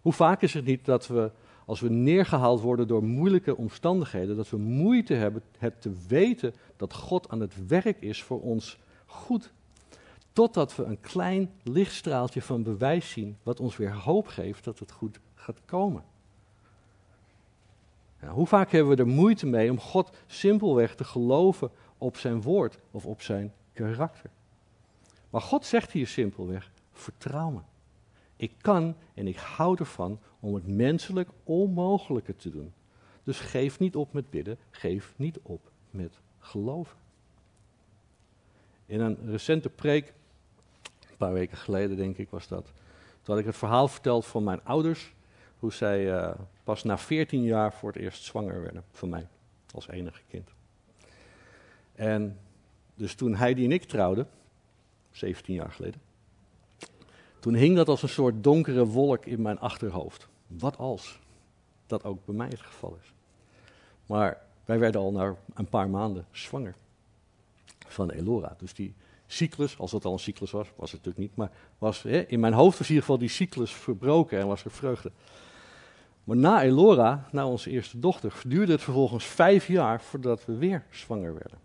Hoe 0.00 0.12
vaak 0.12 0.42
is 0.42 0.54
het 0.54 0.64
niet 0.64 0.84
dat 0.84 1.06
we, 1.06 1.30
als 1.66 1.80
we 1.80 1.88
neergehaald 1.88 2.60
worden 2.60 2.88
door 2.88 3.04
moeilijke 3.04 3.56
omstandigheden, 3.56 4.36
dat 4.36 4.50
we 4.50 4.56
moeite 4.56 5.14
hebben 5.14 5.42
het 5.58 5.80
te 5.80 5.94
weten 6.08 6.54
dat 6.76 6.92
God 6.92 7.28
aan 7.28 7.40
het 7.40 7.66
werk 7.66 8.00
is 8.00 8.22
voor 8.22 8.40
ons 8.40 8.78
goed. 9.06 9.52
Totdat 10.32 10.76
we 10.76 10.84
een 10.84 11.00
klein 11.00 11.50
lichtstraaltje 11.62 12.42
van 12.42 12.62
bewijs 12.62 13.10
zien, 13.10 13.36
wat 13.42 13.60
ons 13.60 13.76
weer 13.76 13.94
hoop 13.94 14.26
geeft 14.26 14.64
dat 14.64 14.78
het 14.78 14.92
goed 14.92 15.20
gaat 15.34 15.60
komen. 15.64 16.04
hoe 18.26 18.46
vaak 18.46 18.70
hebben 18.70 18.96
we 18.96 19.02
er 19.02 19.08
moeite 19.08 19.46
mee 19.46 19.70
om 19.70 19.80
God 19.80 20.10
simpelweg 20.26 20.94
te 20.94 21.04
geloven 21.04 21.70
op 21.98 22.16
zijn 22.16 22.42
woord 22.42 22.78
of 22.90 23.06
op 23.06 23.22
zijn 23.22 23.52
karakter? 23.72 24.30
Maar 25.30 25.40
God 25.40 25.66
zegt 25.66 25.92
hier 25.92 26.06
simpelweg: 26.06 26.70
vertrouw 26.92 27.50
me. 27.50 27.60
Ik 28.36 28.52
kan 28.60 28.94
en 29.14 29.26
ik 29.26 29.36
hou 29.36 29.76
ervan 29.78 30.18
om 30.42 30.54
het 30.54 30.66
menselijk 30.66 31.28
onmogelijke 31.44 32.36
te 32.36 32.50
doen. 32.50 32.72
Dus 33.22 33.40
geef 33.40 33.78
niet 33.78 33.96
op 33.96 34.12
met 34.12 34.30
bidden, 34.30 34.58
geef 34.70 35.12
niet 35.16 35.38
op 35.42 35.70
met 35.90 36.18
geloven. 36.38 36.96
In 38.86 39.00
een 39.00 39.18
recente 39.30 39.68
preek, 39.68 40.14
een 41.10 41.16
paar 41.16 41.32
weken 41.32 41.56
geleden 41.56 41.96
denk 41.96 42.16
ik 42.16 42.30
was 42.30 42.48
dat, 42.48 42.64
toen 42.64 43.34
had 43.34 43.38
ik 43.38 43.44
het 43.44 43.56
verhaal 43.56 43.88
verteld 43.88 44.26
van 44.26 44.44
mijn 44.44 44.64
ouders, 44.64 45.14
hoe 45.58 45.72
zij 45.72 46.06
uh, 46.06 46.34
pas 46.64 46.82
na 46.82 46.98
14 46.98 47.42
jaar 47.42 47.72
voor 47.72 47.92
het 47.92 48.02
eerst 48.02 48.24
zwanger 48.24 48.62
werden 48.62 48.84
van 48.90 49.08
mij, 49.08 49.28
als 49.74 49.88
enige 49.88 50.22
kind. 50.28 50.50
En 51.94 52.38
dus 52.94 53.14
toen 53.14 53.34
Heidi 53.34 53.64
en 53.64 53.72
ik 53.72 53.84
trouwden, 53.84 54.28
17 55.10 55.54
jaar 55.54 55.72
geleden, 55.72 56.00
toen 57.38 57.54
hing 57.54 57.76
dat 57.76 57.88
als 57.88 58.02
een 58.02 58.08
soort 58.08 58.44
donkere 58.44 58.86
wolk 58.86 59.26
in 59.26 59.42
mijn 59.42 59.58
achterhoofd. 59.58 60.30
Wat 60.58 60.78
als 60.78 61.20
dat 61.86 62.04
ook 62.04 62.24
bij 62.24 62.34
mij 62.34 62.48
het 62.48 62.60
geval 62.60 62.98
is. 63.02 63.12
Maar 64.06 64.40
wij 64.64 64.78
werden 64.78 65.00
al 65.00 65.12
na 65.12 65.36
een 65.54 65.68
paar 65.68 65.88
maanden 65.88 66.26
zwanger 66.30 66.74
van 67.86 68.10
Elora. 68.10 68.54
Dus 68.58 68.74
die 68.74 68.94
cyclus, 69.26 69.78
als 69.78 69.90
dat 69.90 70.04
al 70.04 70.12
een 70.12 70.18
cyclus 70.18 70.50
was, 70.50 70.68
was 70.76 70.92
het 70.92 71.04
natuurlijk 71.04 71.28
niet, 71.28 71.36
maar 71.36 71.50
was, 71.78 72.02
hè, 72.02 72.20
in 72.20 72.40
mijn 72.40 72.52
hoofd 72.52 72.78
was 72.78 72.88
in 72.88 72.94
ieder 72.94 73.08
geval 73.08 73.18
die 73.18 73.28
cyclus 73.28 73.72
verbroken 73.72 74.38
en 74.38 74.46
was 74.46 74.64
er 74.64 74.70
vreugde. 74.70 75.12
Maar 76.24 76.36
na 76.36 76.62
Elora, 76.62 77.28
na 77.32 77.46
onze 77.46 77.70
eerste 77.70 77.98
dochter, 77.98 78.40
duurde 78.46 78.72
het 78.72 78.82
vervolgens 78.82 79.24
vijf 79.24 79.66
jaar 79.66 80.02
voordat 80.02 80.44
we 80.44 80.56
weer 80.56 80.84
zwanger 80.90 81.34
werden. 81.34 81.58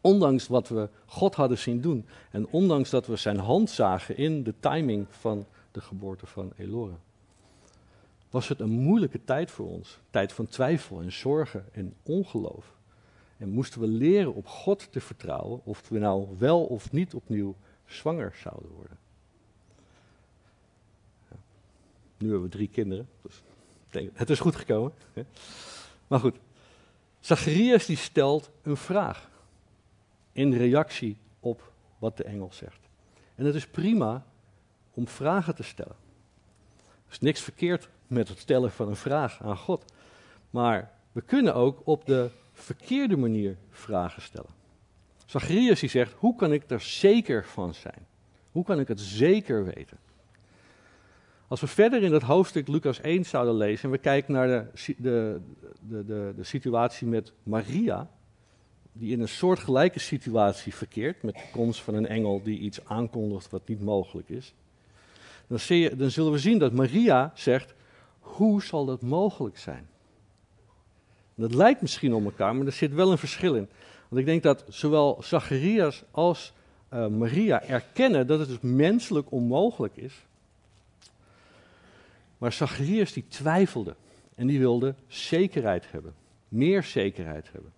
Ondanks 0.00 0.48
wat 0.48 0.68
we 0.68 0.88
God 1.06 1.34
hadden 1.34 1.58
zien 1.58 1.80
doen. 1.80 2.06
En 2.30 2.46
ondanks 2.46 2.90
dat 2.90 3.06
we 3.06 3.16
zijn 3.16 3.38
hand 3.38 3.70
zagen 3.70 4.16
in 4.16 4.42
de 4.42 4.54
timing 4.60 5.06
van 5.10 5.46
de 5.72 5.80
geboorte 5.80 6.26
van 6.26 6.52
Elora. 6.56 6.98
Was 8.30 8.48
het 8.48 8.60
een 8.60 8.70
moeilijke 8.70 9.24
tijd 9.24 9.50
voor 9.50 9.68
ons. 9.68 9.98
Tijd 10.10 10.32
van 10.32 10.46
twijfel 10.46 11.00
en 11.00 11.12
zorgen 11.12 11.64
en 11.72 11.94
ongeloof. 12.02 12.74
En 13.36 13.48
moesten 13.48 13.80
we 13.80 13.86
leren 13.86 14.34
op 14.34 14.46
God 14.46 14.92
te 14.92 15.00
vertrouwen 15.00 15.60
of 15.64 15.88
we 15.88 15.98
nou 15.98 16.28
wel 16.38 16.64
of 16.64 16.92
niet 16.92 17.14
opnieuw 17.14 17.56
zwanger 17.86 18.34
zouden 18.42 18.70
worden. 18.70 18.98
Nu 22.18 22.28
hebben 22.28 22.42
we 22.42 22.56
drie 22.56 22.68
kinderen, 22.68 23.08
dus 23.22 23.42
het 24.12 24.30
is 24.30 24.40
goed 24.40 24.56
gekomen. 24.56 24.92
Maar 26.06 26.20
goed, 26.20 26.36
Zacharias 27.20 27.86
die 27.86 27.96
stelt 27.96 28.50
een 28.62 28.76
vraag 28.76 29.30
in 30.32 30.52
reactie 30.52 31.16
op 31.40 31.72
wat 31.98 32.16
de 32.16 32.24
engel 32.24 32.52
zegt. 32.52 32.80
En 33.34 33.44
het 33.44 33.54
is 33.54 33.66
prima 33.66 34.26
om 34.94 35.08
vragen 35.08 35.54
te 35.54 35.62
stellen. 35.62 35.96
Er 36.78 37.10
is 37.10 37.18
niks 37.18 37.40
verkeerd 37.40 37.88
met 38.10 38.28
het 38.28 38.38
stellen 38.38 38.70
van 38.70 38.88
een 38.88 38.96
vraag 38.96 39.42
aan 39.42 39.56
God. 39.56 39.84
Maar 40.50 40.90
we 41.12 41.20
kunnen 41.20 41.54
ook 41.54 41.80
op 41.84 42.06
de 42.06 42.30
verkeerde 42.52 43.16
manier 43.16 43.56
vragen 43.70 44.22
stellen. 44.22 44.50
Zacharias 45.26 45.80
die 45.80 45.88
zegt, 45.88 46.12
hoe 46.12 46.36
kan 46.36 46.52
ik 46.52 46.70
er 46.70 46.80
zeker 46.80 47.44
van 47.44 47.74
zijn? 47.74 48.06
Hoe 48.52 48.64
kan 48.64 48.80
ik 48.80 48.88
het 48.88 49.00
zeker 49.00 49.64
weten? 49.64 49.98
Als 51.48 51.60
we 51.60 51.66
verder 51.66 52.02
in 52.02 52.10
dat 52.10 52.22
hoofdstuk 52.22 52.68
Lucas 52.68 53.00
1 53.00 53.24
zouden 53.24 53.54
lezen 53.54 53.84
en 53.84 53.90
we 53.90 53.98
kijken 53.98 54.32
naar 54.32 54.46
de, 54.46 54.94
de, 54.96 55.40
de, 55.88 56.04
de, 56.04 56.32
de 56.36 56.44
situatie 56.44 57.06
met 57.06 57.32
Maria, 57.42 58.10
die 58.92 59.12
in 59.12 59.20
een 59.20 59.28
soortgelijke 59.28 59.98
situatie 59.98 60.74
verkeert, 60.74 61.22
met 61.22 61.34
de 61.34 61.48
komst 61.52 61.80
van 61.80 61.94
een 61.94 62.06
engel 62.06 62.42
die 62.42 62.58
iets 62.58 62.84
aankondigt 62.84 63.50
wat 63.50 63.68
niet 63.68 63.80
mogelijk 63.80 64.28
is, 64.28 64.54
dan, 65.46 65.78
je, 65.78 65.96
dan 65.96 66.10
zullen 66.10 66.32
we 66.32 66.38
zien 66.38 66.58
dat 66.58 66.72
Maria 66.72 67.32
zegt, 67.34 67.74
hoe 68.36 68.62
zal 68.62 68.84
dat 68.84 69.02
mogelijk 69.02 69.58
zijn? 69.58 69.88
Dat 71.34 71.54
lijkt 71.54 71.80
misschien 71.80 72.14
op 72.14 72.24
elkaar, 72.24 72.56
maar 72.56 72.66
er 72.66 72.72
zit 72.72 72.92
wel 72.92 73.10
een 73.10 73.18
verschil 73.18 73.54
in. 73.54 73.68
Want 74.08 74.20
ik 74.20 74.26
denk 74.26 74.42
dat 74.42 74.64
zowel 74.68 75.22
Zacharias 75.22 76.04
als 76.10 76.52
uh, 76.92 77.06
Maria 77.06 77.62
erkennen 77.62 78.26
dat 78.26 78.38
het 78.38 78.48
dus 78.48 78.60
menselijk 78.60 79.32
onmogelijk 79.32 79.96
is. 79.96 80.24
Maar 82.38 82.52
Zacharias 82.52 83.12
die 83.12 83.24
twijfelde 83.28 83.94
en 84.34 84.46
die 84.46 84.58
wilde 84.58 84.94
zekerheid 85.06 85.90
hebben, 85.90 86.14
meer 86.48 86.82
zekerheid 86.82 87.52
hebben. 87.52 87.72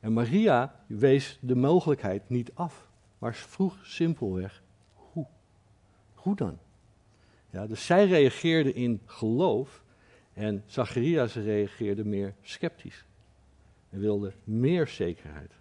En 0.00 0.12
Maria 0.12 0.74
wees 0.86 1.38
de 1.40 1.54
mogelijkheid 1.56 2.28
niet 2.28 2.50
af, 2.54 2.86
maar 3.18 3.34
vroeg 3.34 3.76
simpelweg 3.82 4.62
hoe. 4.94 5.26
Hoe 6.14 6.36
dan? 6.36 6.58
Ja, 7.52 7.66
dus 7.66 7.86
zij 7.86 8.06
reageerde 8.06 8.72
in 8.72 9.00
geloof 9.04 9.82
en 10.32 10.62
Zacharias 10.66 11.34
reageerde 11.34 12.04
meer 12.04 12.34
sceptisch. 12.42 13.04
En 13.90 14.00
wilde 14.00 14.32
meer 14.44 14.88
zekerheid. 14.88 15.52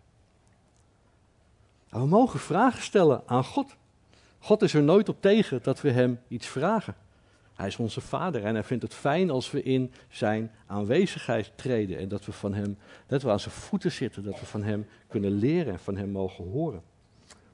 we 1.90 2.06
mogen 2.06 2.40
vragen 2.40 2.84
stellen 2.84 3.24
aan 3.26 3.44
God. 3.44 3.76
God 4.40 4.62
is 4.62 4.74
er 4.74 4.84
nooit 4.84 5.10
op 5.10 5.22
tegen 5.22 5.64
dat 5.64 5.82
we 5.82 5.92
hem 5.92 6.20
iets 6.28 6.48
vragen. 6.48 6.96
Hij 7.54 7.68
is 7.68 7.78
onze 7.78 8.02
vader 8.02 8.44
en 8.44 8.54
hij 8.54 8.64
vindt 8.64 8.84
het 8.84 8.94
fijn 8.94 9.30
als 9.30 9.52
we 9.52 9.64
in 9.64 9.94
zijn 10.10 10.52
aanwezigheid 10.68 11.52
treden 11.56 11.98
en 11.98 12.08
dat 12.08 12.26
we 12.26 12.32
van 12.32 12.54
hem, 12.54 12.78
dat 13.08 13.22
we 13.22 13.30
aan 13.30 13.40
zijn 13.40 13.56
voeten 13.56 13.92
zitten, 13.92 14.24
dat 14.24 14.40
we 14.40 14.46
van 14.46 14.64
hem 14.64 14.88
kunnen 15.08 15.32
leren 15.32 15.74
en 15.74 15.80
van 15.80 15.98
hem 15.98 16.10
mogen 16.10 16.52
horen. 16.52 16.82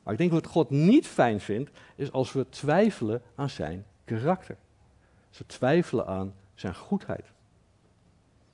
Maar 0.03 0.13
ik 0.13 0.19
denk 0.19 0.31
wat 0.31 0.47
God 0.47 0.69
niet 0.69 1.07
fijn 1.07 1.39
vindt, 1.39 1.71
is 1.95 2.11
als 2.11 2.33
we 2.33 2.49
twijfelen 2.49 3.21
aan 3.35 3.49
zijn 3.49 3.85
karakter. 4.07 4.57
Ze 5.29 5.45
twijfelen 5.45 6.07
aan 6.07 6.33
zijn 6.55 6.75
goedheid. 6.75 7.25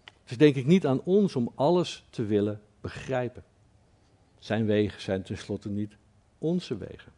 Het 0.04 0.32
is 0.32 0.38
denk 0.38 0.56
ik 0.56 0.66
niet 0.66 0.86
aan 0.86 1.02
ons 1.02 1.36
om 1.36 1.52
alles 1.56 2.06
te 2.10 2.26
willen 2.26 2.62
begrijpen. 2.82 3.44
Zijn 4.39 4.66
wegen 4.66 5.02
zijn 5.02 5.24
tenslotte 5.24 5.70
niet 5.70 5.96
onze 6.38 6.78
wegen. 6.78 7.12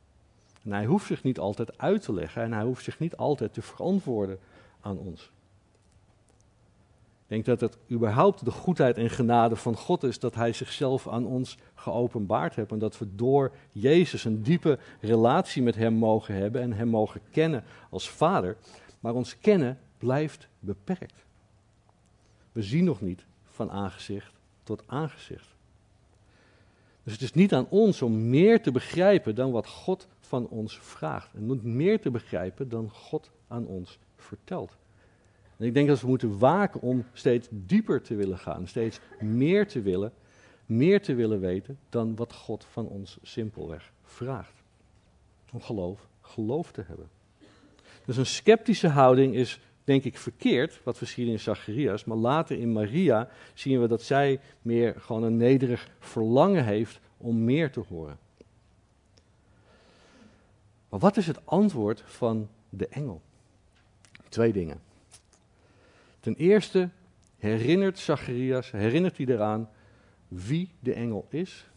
En 0.63 0.71
hij 0.71 0.85
hoeft 0.85 1.05
zich 1.05 1.23
niet 1.23 1.39
altijd 1.39 1.77
uit 1.77 2.01
te 2.01 2.13
leggen 2.13 2.41
en 2.41 2.53
hij 2.53 2.63
hoeft 2.63 2.83
zich 2.83 2.99
niet 2.99 3.15
altijd 3.15 3.53
te 3.53 3.61
verantwoorden 3.61 4.39
aan 4.81 4.97
ons. 4.97 5.31
Ik 7.27 7.31
denk 7.31 7.45
dat 7.45 7.59
het 7.61 7.77
überhaupt 7.91 8.45
de 8.45 8.51
goedheid 8.51 8.97
en 8.97 9.09
genade 9.09 9.55
van 9.55 9.75
God 9.75 10.03
is 10.03 10.19
dat 10.19 10.35
Hij 10.35 10.53
zichzelf 10.53 11.07
aan 11.07 11.25
ons 11.25 11.57
geopenbaard 11.75 12.55
heeft. 12.55 12.71
En 12.71 12.79
dat 12.79 12.97
we 12.97 13.15
door 13.15 13.51
Jezus 13.71 14.23
een 14.23 14.43
diepe 14.43 14.79
relatie 15.01 15.63
met 15.63 15.75
Hem 15.75 15.93
mogen 15.93 16.35
hebben 16.35 16.61
en 16.61 16.73
Hem 16.73 16.87
mogen 16.87 17.21
kennen 17.31 17.63
als 17.89 18.09
Vader. 18.09 18.57
Maar 18.99 19.13
ons 19.13 19.39
kennen 19.39 19.79
blijft 19.97 20.47
beperkt. 20.59 21.25
We 22.51 22.61
zien 22.61 22.83
nog 22.83 23.01
niet 23.01 23.25
van 23.43 23.71
aangezicht 23.71 24.33
tot 24.63 24.83
aangezicht. 24.85 25.55
Dus 27.03 27.13
het 27.13 27.21
is 27.21 27.33
niet 27.33 27.53
aan 27.53 27.67
ons 27.69 28.01
om 28.01 28.29
meer 28.29 28.61
te 28.61 28.71
begrijpen 28.71 29.35
dan 29.35 29.51
wat 29.51 29.67
God 29.67 30.07
van 30.19 30.47
ons 30.47 30.79
vraagt. 30.79 31.33
En 31.33 31.75
meer 31.75 32.01
te 32.01 32.11
begrijpen 32.11 32.69
dan 32.69 32.89
God 32.89 33.31
aan 33.47 33.65
ons 33.65 33.99
vertelt. 34.15 34.77
En 35.57 35.65
ik 35.65 35.73
denk 35.73 35.87
dat 35.87 36.01
we 36.01 36.07
moeten 36.07 36.37
waken 36.37 36.81
om 36.81 37.05
steeds 37.13 37.47
dieper 37.51 38.01
te 38.01 38.15
willen 38.15 38.37
gaan, 38.37 38.67
steeds 38.67 38.99
meer 39.19 39.67
te 39.67 39.81
willen, 39.81 40.13
meer 40.65 41.01
te 41.01 41.13
willen 41.13 41.39
weten 41.39 41.77
dan 41.89 42.15
wat 42.15 42.33
God 42.33 42.65
van 42.71 42.87
ons 42.87 43.17
simpelweg 43.21 43.91
vraagt. 44.03 44.63
Om 45.51 45.61
geloof, 45.61 46.07
geloof 46.21 46.71
te 46.71 46.83
hebben. 46.87 47.09
Dus 48.05 48.17
een 48.17 48.25
sceptische 48.25 48.87
houding 48.87 49.35
is 49.35 49.59
denk 49.83 50.03
ik 50.03 50.17
verkeerd, 50.17 50.79
wat 50.83 50.99
we 50.99 51.05
zien 51.05 51.27
in 51.27 51.39
Zacharias, 51.39 52.05
maar 52.05 52.17
later 52.17 52.59
in 52.59 52.71
Maria 52.71 53.29
zien 53.53 53.81
we 53.81 53.87
dat 53.87 54.01
zij 54.01 54.39
meer 54.61 54.95
gewoon 54.97 55.23
een 55.23 55.37
nederig 55.37 55.89
verlangen 55.99 56.65
heeft 56.65 56.99
om 57.17 57.43
meer 57.43 57.71
te 57.71 57.83
horen. 57.87 58.17
Maar 60.89 60.99
wat 60.99 61.17
is 61.17 61.27
het 61.27 61.45
antwoord 61.45 62.03
van 62.05 62.49
de 62.69 62.87
engel? 62.87 63.21
Twee 64.29 64.53
dingen. 64.53 64.84
Ten 66.25 66.35
eerste 66.35 66.89
herinnert 67.37 67.99
Zacharias, 67.99 68.71
herinnert 68.71 69.17
hij 69.17 69.25
eraan 69.25 69.69
wie 70.27 70.71
de 70.79 70.93
engel 70.93 71.25
is 71.29 71.69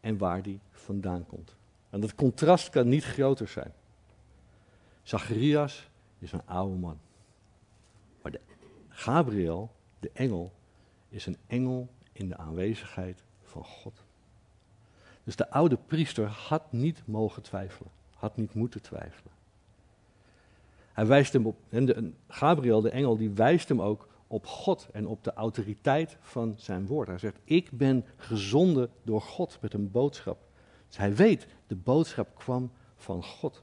en 0.00 0.18
waar 0.18 0.42
die 0.42 0.60
vandaan 0.70 1.26
komt. 1.26 1.56
En 1.90 2.00
dat 2.00 2.14
contrast 2.14 2.70
kan 2.70 2.88
niet 2.88 3.04
groter 3.04 3.48
zijn. 3.48 3.72
Zacharias 5.02 5.88
is 6.18 6.32
een 6.32 6.46
oude 6.46 6.76
man. 6.76 6.98
Maar 8.22 8.32
de 8.32 8.40
Gabriel, 8.88 9.70
de 10.00 10.10
engel, 10.12 10.52
is 11.08 11.26
een 11.26 11.38
engel 11.46 11.88
in 12.12 12.28
de 12.28 12.36
aanwezigheid 12.36 13.22
van 13.42 13.64
God. 13.64 14.04
Dus 15.22 15.36
de 15.36 15.50
oude 15.50 15.76
priester 15.86 16.26
had 16.26 16.72
niet 16.72 17.02
mogen 17.06 17.42
twijfelen, 17.42 17.90
had 18.14 18.36
niet 18.36 18.54
moeten 18.54 18.82
twijfelen. 18.82 19.33
Hij 20.94 21.06
wijst 21.06 21.32
hem 21.32 21.46
op, 21.46 21.56
en 21.68 22.16
Gabriel, 22.28 22.80
de 22.80 22.90
engel, 22.90 23.16
die 23.16 23.30
wijst 23.30 23.68
hem 23.68 23.82
ook 23.82 24.08
op 24.26 24.46
God 24.46 24.88
en 24.92 25.06
op 25.06 25.24
de 25.24 25.32
autoriteit 25.32 26.16
van 26.20 26.54
zijn 26.56 26.86
woord. 26.86 27.08
Hij 27.08 27.18
zegt, 27.18 27.38
ik 27.44 27.70
ben 27.70 28.04
gezonden 28.16 28.90
door 29.02 29.20
God 29.20 29.58
met 29.60 29.74
een 29.74 29.90
boodschap. 29.90 30.38
Dus 30.86 30.96
hij 30.96 31.14
weet, 31.14 31.46
de 31.66 31.76
boodschap 31.76 32.28
kwam 32.34 32.70
van 32.96 33.24
God. 33.24 33.62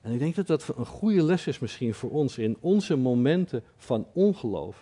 En 0.00 0.12
ik 0.12 0.18
denk 0.18 0.34
dat 0.34 0.46
dat 0.46 0.76
een 0.76 0.86
goede 0.86 1.22
les 1.22 1.46
is 1.46 1.58
misschien 1.58 1.94
voor 1.94 2.10
ons 2.10 2.38
in 2.38 2.56
onze 2.60 2.96
momenten 2.96 3.64
van 3.76 4.06
ongeloof. 4.12 4.80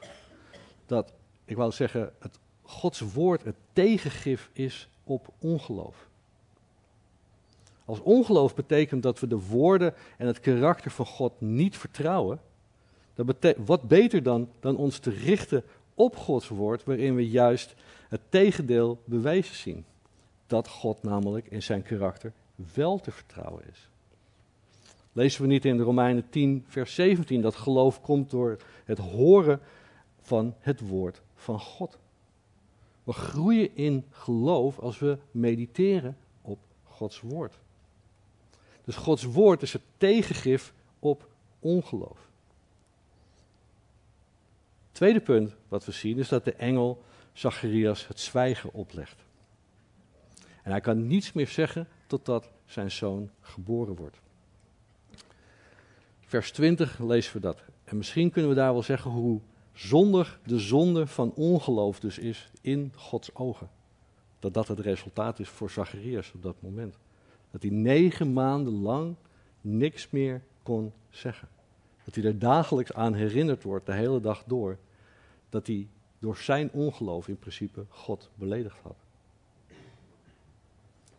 Dat, 0.87 1.13
ik 1.45 1.57
wou 1.57 1.73
zeggen, 1.73 2.13
het 2.19 2.39
Gods 2.63 3.01
woord 3.01 3.45
het 3.45 3.57
tegengif 3.73 4.51
is 4.53 4.89
op 5.05 5.29
ongeloof. 5.39 6.09
Als 7.87 8.01
ongeloof 8.01 8.55
betekent 8.55 9.03
dat 9.03 9.21
we 9.21 9.27
de 9.27 9.41
woorden 9.49 9.95
en 10.17 10.27
het 10.27 10.41
karakter 10.41 10.91
van 10.91 11.07
God 11.07 11.33
niet 11.41 11.77
vertrouwen, 11.77 12.41
wat 13.57 13.83
beter 13.83 14.23
dan, 14.23 14.49
dan 14.61 14.77
ons 14.77 14.99
te 14.99 15.11
richten 15.11 15.65
op 15.95 16.17
Gods 16.17 16.49
woord, 16.49 16.85
waarin 16.85 17.15
we 17.15 17.29
juist 17.29 17.75
het 18.09 18.21
tegendeel 18.29 18.99
bewezen 19.05 19.55
zien. 19.55 19.85
Dat 20.47 20.69
God 20.69 21.03
namelijk 21.03 21.47
in 21.47 21.63
zijn 21.63 21.83
karakter 21.83 22.33
wel 22.75 22.99
te 22.99 23.11
vertrouwen 23.11 23.63
is. 23.71 23.89
Lezen 25.13 25.43
we 25.43 25.49
niet 25.49 25.65
in 25.65 25.77
de 25.77 25.83
Romeinen 25.83 26.29
10, 26.31 26.65
vers 26.69 26.95
17 26.95 27.41
dat 27.41 27.55
geloof 27.55 28.01
komt 28.01 28.31
door 28.31 28.57
het 28.85 28.99
horen 28.99 29.61
van 30.21 30.55
het 30.59 30.89
woord 30.89 31.23
van 31.35 31.61
God. 31.61 31.99
We 33.05 33.13
groeien 33.13 33.77
in 33.77 34.05
geloof 34.11 34.79
als 34.79 34.99
we 34.99 35.19
mediteren 35.31 36.17
op 36.43 36.59
Gods 36.85 37.21
woord. 37.21 37.59
Dus 38.87 38.97
Gods 38.97 39.23
woord 39.25 39.63
is 39.63 39.73
het 39.73 39.83
tegengif 39.97 40.73
op 40.99 41.29
ongeloof. 41.59 42.19
Tweede 44.93 45.21
punt 45.21 45.55
wat 45.69 45.85
we 45.85 45.93
zien 45.93 46.19
is 46.19 46.29
dat 46.29 46.45
de 46.45 46.53
engel 46.53 47.03
Zacharias 47.33 48.07
het 48.07 48.21
zwijgen 48.21 48.73
oplegt. 48.73 49.25
En 50.63 50.71
hij 50.71 50.81
kan 50.81 51.07
niets 51.07 51.33
meer 51.33 51.49
zeggen 51.49 51.89
totdat 52.07 52.51
zijn 52.65 52.91
zoon 52.91 53.31
geboren 53.41 53.97
wordt. 53.97 54.21
Vers 56.21 56.53
20 56.53 56.99
lezen 56.99 57.33
we 57.33 57.41
dat. 57.41 57.63
En 57.85 57.97
misschien 57.97 58.31
kunnen 58.31 58.51
we 58.51 58.57
daar 58.57 58.73
wel 58.73 58.83
zeggen 58.83 59.11
hoe 59.11 59.41
zondig 59.73 60.41
de 60.45 60.59
zonde 60.59 61.07
van 61.07 61.33
ongeloof 61.35 62.01
dus 62.01 62.19
is 62.19 62.51
in 62.61 62.93
Gods 62.97 63.35
ogen. 63.35 63.71
Dat 64.39 64.55
dat 64.55 64.69
het 64.69 64.81
resultaat 64.81 65.39
is 65.39 65.49
voor 65.49 65.71
Zacharias 65.71 66.33
op 66.33 66.43
dat 66.43 66.63
moment. 66.63 66.99
Dat 67.57 67.65
hij 67.65 67.75
negen 67.75 68.33
maanden 68.33 68.83
lang 68.83 69.15
niks 69.61 70.11
meer 70.11 70.43
kon 70.63 70.93
zeggen. 71.11 71.49
Dat 72.05 72.15
hij 72.15 72.25
er 72.25 72.39
dagelijks 72.39 72.93
aan 72.93 73.15
herinnerd 73.15 73.63
wordt, 73.63 73.87
de 73.87 73.93
hele 73.93 74.21
dag 74.21 74.45
door, 74.45 74.79
dat 75.49 75.67
hij 75.67 75.89
door 76.19 76.37
zijn 76.37 76.71
ongeloof 76.73 77.29
in 77.29 77.39
principe 77.39 77.85
God 77.89 78.31
beledigd 78.35 78.79
had. 78.83 78.97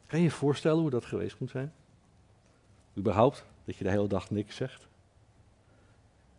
Kan 0.05 0.19
je 0.19 0.25
je 0.25 0.31
voorstellen 0.31 0.81
hoe 0.81 0.89
dat 0.89 1.05
geweest 1.05 1.39
moet 1.39 1.49
zijn? 1.49 1.73
Überhaupt, 2.97 3.45
dat 3.65 3.75
je 3.75 3.83
de 3.83 3.89
hele 3.89 4.07
dag 4.07 4.29
niks 4.29 4.55
zegt. 4.55 4.87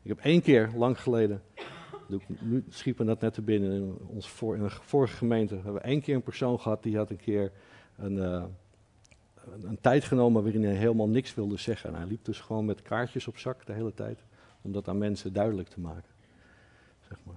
Ik 0.03 0.09
heb 0.09 0.19
één 0.19 0.43
keer, 0.43 0.71
lang 0.77 1.01
geleden, 1.01 1.43
nu 2.41 2.65
schiet 2.69 2.99
me 2.99 3.05
dat 3.05 3.21
net 3.21 3.35
te 3.35 3.43
binnen, 3.43 3.73
in, 3.73 3.99
ons 4.07 4.29
voor, 4.29 4.57
in 4.57 4.63
een 4.63 4.71
vorige 4.71 5.17
gemeente 5.17 5.55
hebben 5.55 5.75
we 5.75 5.81
één 5.81 6.01
keer 6.01 6.15
een 6.15 6.23
persoon 6.23 6.61
gehad 6.61 6.83
die 6.83 6.97
had 6.97 7.11
een 7.11 7.21
keer 7.21 7.53
een, 7.97 8.17
uh, 8.17 8.45
een, 9.63 9.81
tijd 9.81 10.05
genomen 10.05 10.43
waarin 10.43 10.65
hij 10.65 10.75
helemaal 10.75 11.09
niks 11.09 11.35
wilde 11.35 11.57
zeggen. 11.57 11.91
En 11.91 11.97
hij 11.97 12.07
liep 12.07 12.25
dus 12.25 12.41
gewoon 12.41 12.65
met 12.65 12.83
kaartjes 12.83 13.27
op 13.27 13.39
zak 13.39 13.67
de 13.67 13.73
hele 13.73 13.95
tijd, 13.95 14.19
om 14.63 14.73
dat 14.73 14.89
aan 14.89 14.99
mensen 14.99 15.33
duidelijk 15.33 15.69
te 15.69 15.81
maken. 15.81 16.11
Zeg 17.09 17.19
maar. 17.23 17.37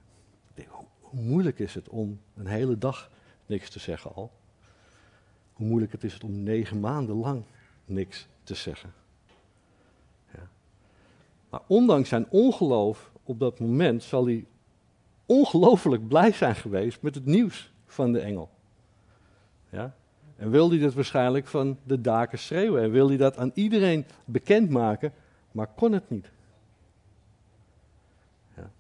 Hoe, 0.68 0.86
hoe 1.00 1.22
moeilijk 1.22 1.60
is 1.60 1.74
het 1.74 1.90
om 1.90 2.20
een 2.36 2.48
hele 2.48 2.78
dag 2.78 3.10
niks 3.46 3.70
te 3.70 3.80
zeggen 3.80 4.16
al? 4.16 4.32
Hoe 5.54 5.68
moeilijk 5.68 5.92
het 5.92 6.04
is 6.04 6.14
het 6.14 6.24
om 6.24 6.44
negen 6.44 6.80
maanden 6.80 7.16
lang 7.16 7.44
niks 7.86 8.28
te 8.44 8.56
zeggen? 8.56 8.94
Ja. 10.34 10.50
Maar 11.50 11.62
ondanks 11.68 12.10
zijn 12.10 12.26
ongeloof 12.30 13.12
op 13.24 13.40
dat 13.40 13.60
moment 13.60 14.04
zal 14.04 14.26
hij 14.26 14.46
ongelooflijk 15.26 16.08
blij 16.08 16.32
zijn 16.32 16.56
geweest 16.56 17.02
met 17.02 17.16
het 17.16 17.26
nieuws 17.26 17.74
van 17.86 18.12
de 18.12 18.20
engel. 18.20 18.50
Ja? 19.70 19.96
En 20.42 20.50
wil 20.50 20.70
hij 20.70 20.80
dat 20.80 20.94
waarschijnlijk 20.94 21.48
van 21.48 21.78
de 21.84 22.02
daken 22.02 22.40
schreeuwen. 22.40 22.82
En 22.84 22.92
wil 22.92 23.08
hij 23.08 23.18
dat 23.18 23.38
aan 23.38 23.52
iedereen 23.54 24.06
bekendmaken, 24.26 25.14
maar 25.52 25.68
kon 25.76 25.92
het 25.92 26.10
niet. 26.10 26.32
Ja. 28.56 28.72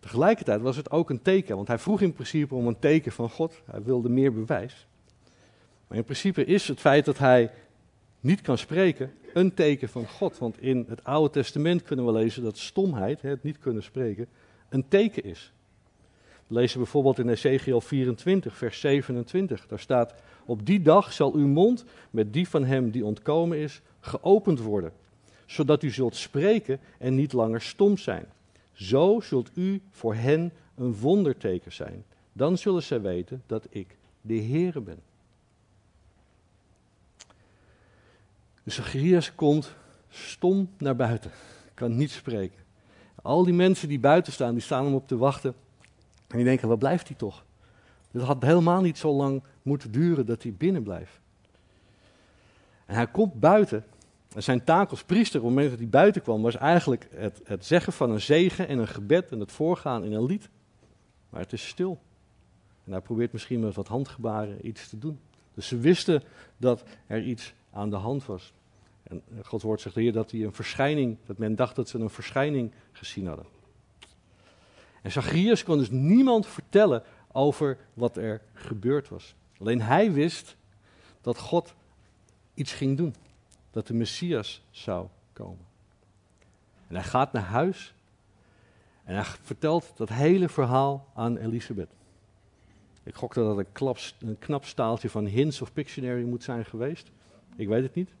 Tegelijkertijd 0.00 0.60
was 0.60 0.76
het 0.76 0.90
ook 0.90 1.10
een 1.10 1.22
teken, 1.22 1.56
want 1.56 1.68
hij 1.68 1.78
vroeg 1.78 2.00
in 2.00 2.12
principe 2.12 2.54
om 2.54 2.66
een 2.66 2.78
teken 2.78 3.12
van 3.12 3.30
God. 3.30 3.62
Hij 3.70 3.82
wilde 3.82 4.08
meer 4.08 4.32
bewijs. 4.32 4.86
Maar 5.86 5.98
in 5.98 6.04
principe 6.04 6.44
is 6.44 6.68
het 6.68 6.80
feit 6.80 7.04
dat 7.04 7.18
hij 7.18 7.50
niet 8.20 8.40
kan 8.40 8.58
spreken 8.58 9.12
een 9.34 9.54
teken 9.54 9.88
van 9.88 10.08
God. 10.08 10.38
Want 10.38 10.60
in 10.60 10.84
het 10.88 11.04
Oude 11.04 11.32
Testament 11.32 11.82
kunnen 11.82 12.06
we 12.06 12.12
lezen 12.12 12.42
dat 12.42 12.58
stomheid, 12.58 13.22
het 13.22 13.42
niet 13.42 13.58
kunnen 13.58 13.82
spreken, 13.82 14.26
een 14.68 14.88
teken 14.88 15.24
is. 15.24 15.52
We 16.46 16.54
lezen 16.54 16.78
bijvoorbeeld 16.78 17.18
in 17.18 17.28
Ezekiel 17.28 17.80
24, 17.80 18.56
vers 18.56 18.80
27. 18.80 19.66
Daar 19.66 19.78
staat: 19.78 20.14
Op 20.44 20.66
die 20.66 20.82
dag 20.82 21.12
zal 21.12 21.34
uw 21.34 21.46
mond 21.46 21.84
met 22.10 22.32
die 22.32 22.48
van 22.48 22.64
hem 22.64 22.90
die 22.90 23.04
ontkomen 23.04 23.58
is 23.58 23.80
geopend 24.00 24.60
worden, 24.60 24.92
zodat 25.46 25.82
u 25.82 25.90
zult 25.90 26.16
spreken 26.16 26.80
en 26.98 27.14
niet 27.14 27.32
langer 27.32 27.60
stom 27.60 27.96
zijn. 27.96 28.26
Zo 28.72 29.20
zult 29.20 29.50
u 29.54 29.80
voor 29.90 30.14
hen 30.14 30.52
een 30.74 30.94
wonderteken 30.94 31.72
zijn. 31.72 32.04
Dan 32.32 32.58
zullen 32.58 32.82
zij 32.82 33.00
weten 33.00 33.42
dat 33.46 33.66
ik 33.70 33.96
de 34.20 34.42
Heere 34.42 34.80
ben. 34.80 34.98
Dus 38.62 38.74
Zacharias 38.74 39.34
komt 39.34 39.74
stom 40.08 40.70
naar 40.78 40.96
buiten, 40.96 41.30
kan 41.74 41.96
niet 41.96 42.10
spreken. 42.10 42.60
Al 43.22 43.44
die 43.44 43.54
mensen 43.54 43.88
die 43.88 43.98
buiten 43.98 44.32
staan, 44.32 44.52
die 44.52 44.62
staan 44.62 44.84
hem 44.84 44.94
op 44.94 45.08
te 45.08 45.16
wachten. 45.16 45.54
En 46.28 46.36
die 46.36 46.44
denken, 46.44 46.68
wat 46.68 46.78
blijft 46.78 47.08
hij 47.08 47.16
toch? 47.16 47.44
Het 48.10 48.22
had 48.22 48.42
helemaal 48.42 48.80
niet 48.80 48.98
zo 48.98 49.12
lang 49.12 49.42
moeten 49.62 49.92
duren 49.92 50.26
dat 50.26 50.42
hij 50.42 50.52
binnen 50.52 50.82
blijft. 50.82 51.20
En 52.86 52.94
hij 52.94 53.06
komt 53.06 53.40
buiten. 53.40 53.84
En 54.34 54.42
zijn 54.42 54.64
taak 54.64 54.90
als 54.90 55.04
priester, 55.04 55.40
op 55.40 55.46
het 55.46 55.54
moment 55.54 55.70
dat 55.70 55.80
hij 55.80 55.88
buiten 55.88 56.22
kwam, 56.22 56.42
was 56.42 56.56
eigenlijk 56.56 57.08
het, 57.14 57.40
het 57.44 57.64
zeggen 57.64 57.92
van 57.92 58.10
een 58.10 58.20
zegen 58.20 58.68
en 58.68 58.78
een 58.78 58.88
gebed 58.88 59.30
en 59.30 59.40
het 59.40 59.52
voorgaan 59.52 60.04
in 60.04 60.12
een 60.12 60.24
lied. 60.24 60.48
Maar 61.30 61.40
het 61.40 61.52
is 61.52 61.68
stil. 61.68 62.00
En 62.84 62.92
hij 62.92 63.00
probeert 63.00 63.32
misschien 63.32 63.60
met 63.60 63.74
wat 63.74 63.88
handgebaren 63.88 64.66
iets 64.66 64.88
te 64.88 64.98
doen. 64.98 65.18
Dus 65.54 65.66
ze 65.66 65.78
wisten 65.78 66.22
dat 66.56 66.84
er 67.06 67.22
iets 67.22 67.54
aan 67.70 67.90
de 67.90 67.96
hand 67.96 68.26
was. 68.26 68.52
En 69.02 69.22
Gods 69.42 69.64
woord 69.64 69.80
zegt 69.80 69.94
hier 69.94 70.12
dat 70.12 70.30
hij 70.30 70.44
een 70.44 70.52
verschijning, 70.52 71.16
dat 71.26 71.38
men 71.38 71.56
dacht 71.56 71.76
dat 71.76 71.88
ze 71.88 71.98
een 71.98 72.10
verschijning 72.10 72.72
gezien 72.92 73.26
hadden. 73.26 73.46
En 75.02 75.12
Zacharias 75.12 75.64
kon 75.64 75.78
dus 75.78 75.90
niemand 75.90 76.46
vertellen 76.46 77.02
over 77.32 77.78
wat 77.94 78.16
er 78.16 78.40
gebeurd 78.52 79.08
was. 79.08 79.34
Alleen 79.62 79.82
hij 79.82 80.12
wist 80.12 80.56
dat 81.20 81.38
God 81.38 81.74
iets 82.54 82.72
ging 82.72 82.96
doen. 82.96 83.14
Dat 83.70 83.86
de 83.86 83.94
Messias 83.94 84.62
zou 84.70 85.06
komen. 85.32 85.66
En 86.88 86.94
hij 86.94 87.04
gaat 87.04 87.32
naar 87.32 87.42
huis 87.42 87.94
en 89.04 89.14
hij 89.14 89.24
vertelt 89.24 89.92
dat 89.96 90.08
hele 90.08 90.48
verhaal 90.48 91.08
aan 91.14 91.36
Elisabeth. 91.36 91.90
Ik 93.02 93.14
gok 93.14 93.34
dat 93.34 93.56
dat 93.56 93.66
een, 93.80 94.28
een 94.28 94.38
knap 94.38 94.64
staaltje 94.64 95.10
van 95.10 95.24
Hints 95.24 95.60
of 95.62 95.72
Pictionary 95.72 96.22
moet 96.22 96.42
zijn 96.42 96.64
geweest. 96.64 97.10
Ik 97.56 97.68
weet 97.68 97.82
het 97.82 97.94
niet. 97.94 98.14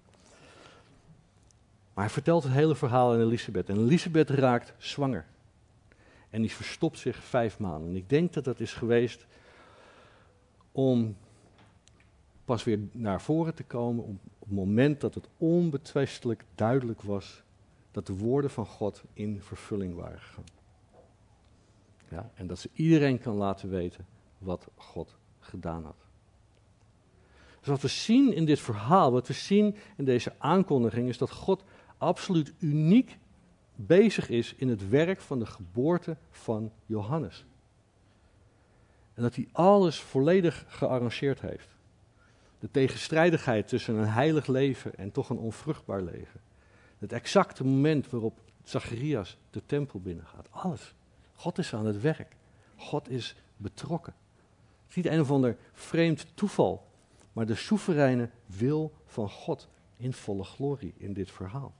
Maar 1.94 2.04
hij 2.04 2.12
vertelt 2.12 2.42
het 2.42 2.52
hele 2.52 2.74
verhaal 2.74 3.12
aan 3.12 3.20
Elisabeth. 3.20 3.68
En 3.68 3.76
Elisabeth 3.76 4.30
raakt 4.30 4.74
zwanger. 4.78 5.26
En 6.30 6.40
die 6.40 6.50
verstopt 6.50 6.98
zich 6.98 7.16
vijf 7.16 7.58
maanden. 7.58 7.88
En 7.88 7.96
ik 7.96 8.08
denk 8.08 8.32
dat 8.32 8.44
dat 8.44 8.60
is 8.60 8.72
geweest 8.72 9.26
om 10.72 11.16
pas 12.44 12.64
weer 12.64 12.78
naar 12.92 13.20
voren 13.20 13.54
te 13.54 13.64
komen 13.64 14.04
op, 14.04 14.16
het 14.38 14.50
moment 14.50 15.00
dat 15.00 15.14
het 15.14 15.28
onbetwistelijk 15.36 16.44
duidelijk 16.54 17.02
was 17.02 17.42
dat 17.90 18.06
de 18.06 18.16
woorden 18.16 18.50
van 18.50 18.66
God 18.66 19.02
in 19.12 19.40
vervulling 19.40 19.94
waren 19.94 20.20
gegaan. 20.20 20.44
Ja, 22.08 22.30
en 22.34 22.46
dat 22.46 22.58
ze 22.58 22.70
iedereen 22.72 23.18
kan 23.18 23.34
laten 23.34 23.68
weten 23.68 24.06
wat 24.38 24.68
God 24.74 25.16
gedaan 25.38 25.84
had. 25.84 26.06
Dus 27.58 27.68
wat 27.68 27.80
we 27.80 27.88
zien 27.88 28.34
in 28.34 28.44
dit 28.44 28.60
verhaal, 28.60 29.12
wat 29.12 29.26
we 29.26 29.32
zien 29.32 29.76
in 29.96 30.04
deze 30.04 30.34
aankondiging, 30.38 31.08
is 31.08 31.18
dat 31.18 31.30
God 31.30 31.64
absoluut 31.98 32.52
uniek 32.58 33.18
bezig 33.76 34.28
is 34.28 34.54
in 34.54 34.68
het 34.68 34.88
werk 34.88 35.20
van 35.20 35.38
de 35.38 35.46
geboorte 35.46 36.16
van 36.30 36.72
Johannes. 36.86 37.44
En 39.14 39.22
dat 39.22 39.34
hij 39.34 39.48
alles 39.52 40.00
volledig 40.00 40.64
gearrangeerd 40.68 41.40
heeft. 41.40 41.68
De 42.62 42.70
tegenstrijdigheid 42.70 43.68
tussen 43.68 43.94
een 43.94 44.08
heilig 44.08 44.46
leven 44.46 44.94
en 44.94 45.12
toch 45.12 45.30
een 45.30 45.38
onvruchtbaar 45.38 46.02
leven. 46.02 46.40
Het 46.98 47.12
exacte 47.12 47.64
moment 47.64 48.10
waarop 48.10 48.40
Zacharias 48.62 49.36
de 49.50 49.62
tempel 49.66 50.00
binnengaat. 50.00 50.48
Alles. 50.50 50.94
God 51.34 51.58
is 51.58 51.74
aan 51.74 51.86
het 51.86 52.00
werk. 52.00 52.36
God 52.76 53.10
is 53.10 53.36
betrokken. 53.56 54.14
Het 54.80 54.88
is 54.88 54.96
niet 54.96 55.06
een 55.06 55.20
of 55.20 55.30
ander 55.30 55.56
vreemd 55.72 56.26
toeval, 56.34 56.86
maar 57.32 57.46
de 57.46 57.54
soevereine 57.54 58.28
wil 58.46 58.92
van 59.06 59.30
God 59.30 59.68
in 59.96 60.12
volle 60.12 60.44
glorie 60.44 60.94
in 60.96 61.12
dit 61.12 61.30
verhaal. 61.30 61.74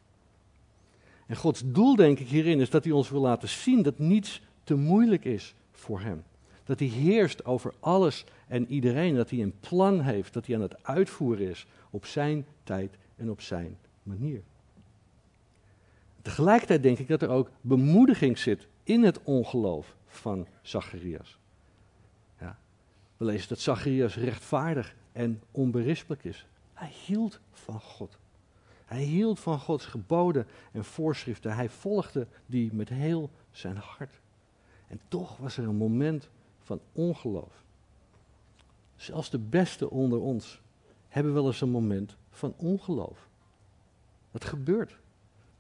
En 1.27 1.37
Gods 1.37 1.63
doel, 1.65 1.97
denk 1.97 2.19
ik, 2.19 2.29
hierin 2.29 2.61
is 2.61 2.71
dat 2.71 2.85
hij 2.85 2.93
ons 2.93 3.11
wil 3.11 3.21
laten 3.21 3.49
zien 3.49 3.83
dat 3.83 3.99
niets 3.99 4.43
te 4.65 4.75
moeilijk 4.75 5.25
is 5.25 5.55
voor 5.73 6.01
hem. 6.01 6.25
Dat 6.65 6.79
hij 6.79 6.89
heerst 6.89 7.45
over 7.45 7.75
alles 7.81 8.25
en 8.49 8.67
iedereen. 8.67 9.15
Dat 9.15 9.31
hij 9.31 9.43
een 9.43 9.59
plan 9.61 10.01
heeft. 10.01 10.33
Dat 10.33 10.47
hij 10.47 10.55
aan 10.55 10.63
het 10.63 10.85
uitvoeren 10.85 11.49
is 11.49 11.67
op 11.91 12.07
zijn 12.07 12.47
tijd 12.63 12.97
en 13.17 13.31
op 13.31 13.41
zijn 13.41 13.79
manier. 14.03 14.43
Tegelijkertijd 16.23 16.83
denk 16.83 16.99
ik 16.99 17.09
dat 17.09 17.23
er 17.23 17.29
ook 17.29 17.51
bemoediging 17.61 18.39
zit 18.39 18.67
in 18.83 19.03
het 19.03 19.23
ongeloof 19.23 19.95
van 20.07 20.47
Zacharias. 20.63 21.39
Ja. 22.41 22.59
We 23.17 23.25
lezen 23.25 23.49
dat 23.49 23.59
Zacharias 23.59 24.17
rechtvaardig 24.17 24.95
en 25.13 25.41
onberispelijk 25.51 26.25
is. 26.25 26.47
Hij 26.73 26.93
hield 27.07 27.41
van 27.53 27.81
God. 27.81 28.19
Hij 28.85 29.03
hield 29.03 29.41
van 29.41 29.59
Gods 29.59 29.87
geboden 29.87 30.47
en 30.73 30.85
voorschriften. 30.85 31.55
Hij 31.55 31.69
volgde 31.69 32.27
die 32.47 32.75
met 32.75 32.89
heel 32.89 33.31
zijn 33.51 33.77
hart. 33.77 34.21
En 34.89 35.01
toch 35.09 35.37
was 35.37 35.57
er 35.57 35.65
een 35.65 35.77
moment 35.77 36.29
van 36.63 36.81
ongeloof. 36.93 37.65
Zelfs 38.97 39.31
de 39.31 39.39
beste 39.39 39.91
onder 39.91 40.21
ons 40.21 40.61
hebben 41.09 41.35
wel 41.35 41.47
eens 41.47 41.61
een 41.61 41.71
moment 41.71 42.17
van 42.31 42.55
ongeloof. 42.57 43.29
Dat 44.31 44.45
gebeurt. 44.45 44.99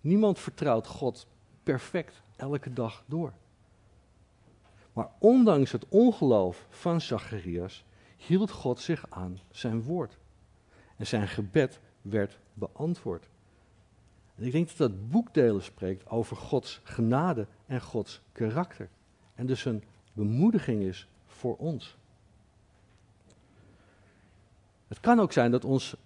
Niemand 0.00 0.38
vertrouwt 0.38 0.86
God 0.86 1.26
perfect 1.62 2.22
elke 2.36 2.72
dag 2.72 3.04
door. 3.06 3.32
Maar 4.92 5.10
ondanks 5.18 5.72
het 5.72 5.88
ongeloof 5.88 6.66
van 6.68 7.00
Zacharias 7.00 7.84
hield 8.16 8.50
God 8.50 8.80
zich 8.80 9.04
aan 9.08 9.40
zijn 9.50 9.82
woord. 9.82 10.18
En 10.96 11.06
zijn 11.06 11.28
gebed 11.28 11.80
werd 12.02 12.38
beantwoord. 12.54 13.28
En 14.34 14.44
ik 14.44 14.52
denk 14.52 14.68
dat 14.68 14.76
dat 14.76 15.08
boekdelen 15.08 15.62
spreekt 15.62 16.08
over 16.08 16.36
Gods 16.36 16.80
genade 16.84 17.46
en 17.66 17.80
Gods 17.80 18.20
karakter. 18.32 18.88
En 19.34 19.46
dus 19.46 19.64
een 19.64 19.82
bemoediging 20.12 20.82
is 20.82 21.08
voor 21.26 21.56
ons. 21.56 21.96
Het 24.88 25.00
kan 25.00 25.20
ook 25.20 25.32
zijn 25.32 25.50
dat 25.50 25.64
ons 25.64 25.96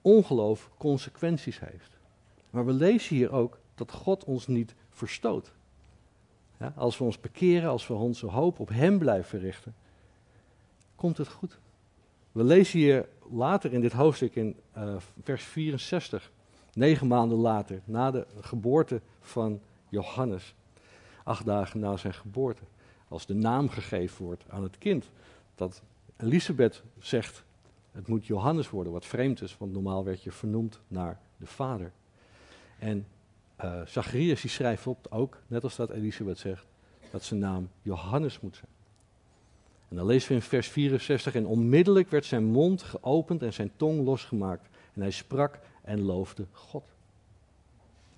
ongeloof 0.00 0.70
consequenties 0.76 1.60
heeft. 1.60 1.98
Maar 2.50 2.66
we 2.66 2.72
lezen 2.72 3.16
hier 3.16 3.32
ook 3.32 3.58
dat 3.74 3.92
God 3.92 4.24
ons 4.24 4.46
niet 4.46 4.74
verstoot. 4.90 5.52
Ja, 6.58 6.72
als 6.76 6.98
we 6.98 7.04
ons 7.04 7.20
bekeren, 7.20 7.70
als 7.70 7.86
we 7.86 7.94
onze 7.94 8.26
hoop 8.26 8.58
op 8.58 8.68
Hem 8.68 8.98
blijven 8.98 9.38
richten, 9.38 9.74
komt 10.94 11.18
het 11.18 11.28
goed. 11.28 11.58
We 12.32 12.44
lezen 12.44 12.78
hier 12.78 13.08
later 13.30 13.72
in 13.72 13.80
dit 13.80 13.92
hoofdstuk 13.92 14.34
in 14.34 14.56
uh, 14.76 14.96
vers 15.22 15.44
64, 15.44 16.30
negen 16.72 17.06
maanden 17.06 17.38
later, 17.38 17.80
na 17.84 18.10
de 18.10 18.26
geboorte 18.40 19.00
van 19.20 19.60
Johannes, 19.88 20.54
acht 21.24 21.44
dagen 21.44 21.80
na 21.80 21.96
zijn 21.96 22.14
geboorte, 22.14 22.62
als 23.12 23.26
de 23.26 23.34
naam 23.34 23.68
gegeven 23.68 24.24
wordt 24.24 24.44
aan 24.48 24.62
het 24.62 24.78
kind, 24.78 25.10
dat 25.54 25.82
Elisabeth 26.16 26.82
zegt, 26.98 27.44
het 27.92 28.06
moet 28.06 28.26
Johannes 28.26 28.70
worden, 28.70 28.92
wat 28.92 29.06
vreemd 29.06 29.42
is, 29.42 29.56
want 29.58 29.72
normaal 29.72 30.04
werd 30.04 30.22
je 30.22 30.32
vernoemd 30.32 30.80
naar 30.88 31.20
de 31.36 31.46
vader. 31.46 31.92
En 32.78 33.06
uh, 33.64 33.86
Zacharias 33.86 34.40
die 34.40 34.50
schrijft 34.50 34.86
op 34.86 35.06
ook, 35.10 35.38
net 35.46 35.62
als 35.62 35.76
dat 35.76 35.90
Elisabeth 35.90 36.38
zegt, 36.38 36.66
dat 37.10 37.24
zijn 37.24 37.40
naam 37.40 37.68
Johannes 37.82 38.40
moet 38.40 38.56
zijn. 38.56 38.70
En 39.88 39.96
dan 39.96 40.06
lezen 40.06 40.28
we 40.28 40.34
in 40.34 40.42
vers 40.42 40.68
64, 40.68 41.34
en 41.34 41.46
onmiddellijk 41.46 42.10
werd 42.10 42.24
zijn 42.24 42.44
mond 42.44 42.82
geopend 42.82 43.42
en 43.42 43.52
zijn 43.52 43.72
tong 43.76 44.04
losgemaakt. 44.04 44.68
En 44.94 45.00
hij 45.00 45.10
sprak 45.10 45.58
en 45.82 46.02
loofde 46.02 46.46
God. 46.52 46.84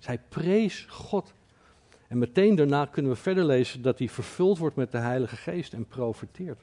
Hij 0.01 0.19
prees 0.29 0.85
God. 0.89 1.33
En 2.07 2.17
meteen 2.17 2.55
daarna 2.55 2.85
kunnen 2.85 3.11
we 3.11 3.17
verder 3.17 3.45
lezen 3.45 3.81
dat 3.81 3.99
hij 3.99 4.09
vervuld 4.09 4.57
wordt 4.57 4.75
met 4.75 4.91
de 4.91 4.97
Heilige 4.97 5.35
Geest 5.35 5.73
en 5.73 5.85
profeteert. 5.85 6.61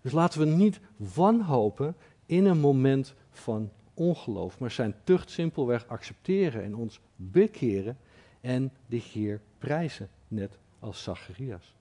Dus 0.00 0.12
laten 0.12 0.40
we 0.40 0.46
niet 0.46 0.80
wanhopen 0.96 1.96
in 2.26 2.44
een 2.44 2.58
moment 2.58 3.14
van 3.30 3.70
ongeloof, 3.94 4.58
maar 4.58 4.70
zijn 4.70 4.94
tucht 5.04 5.30
simpelweg 5.30 5.86
accepteren 5.86 6.62
en 6.62 6.74
ons 6.74 7.00
bekeren 7.16 7.96
en 8.40 8.72
de 8.86 8.96
Heer 8.96 9.40
prijzen, 9.58 10.08
net 10.28 10.58
als 10.78 11.02
Zacharias. 11.02 11.74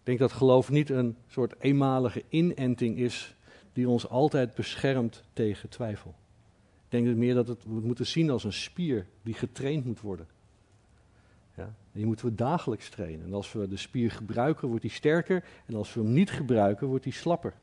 Ik 0.00 0.06
denk 0.06 0.18
dat 0.18 0.32
geloof 0.32 0.70
niet 0.70 0.90
een 0.90 1.16
soort 1.26 1.54
eenmalige 1.58 2.22
inenting 2.28 2.96
is 2.96 3.34
die 3.72 3.88
ons 3.88 4.08
altijd 4.08 4.54
beschermt 4.54 5.22
tegen 5.32 5.68
twijfel. 5.68 6.14
Ik 6.88 7.04
denk 7.04 7.16
meer 7.16 7.34
dat 7.34 7.48
het, 7.48 7.64
we 7.64 7.74
het 7.74 7.84
moeten 7.84 8.06
zien 8.06 8.30
als 8.30 8.44
een 8.44 8.52
spier 8.52 9.06
die 9.22 9.34
getraind 9.34 9.84
moet 9.84 10.00
worden. 10.00 10.26
Ja, 11.56 11.74
die 11.92 12.06
moeten 12.06 12.26
we 12.26 12.34
dagelijks 12.34 12.88
trainen. 12.88 13.26
En 13.26 13.34
als 13.34 13.52
we 13.52 13.68
de 13.68 13.76
spier 13.76 14.10
gebruiken, 14.10 14.68
wordt 14.68 14.82
die 14.82 14.90
sterker. 14.90 15.44
En 15.66 15.74
als 15.74 15.94
we 15.94 16.00
hem 16.00 16.12
niet 16.12 16.30
gebruiken, 16.30 16.86
wordt 16.86 17.04
die 17.04 17.12
slapper. 17.12 17.54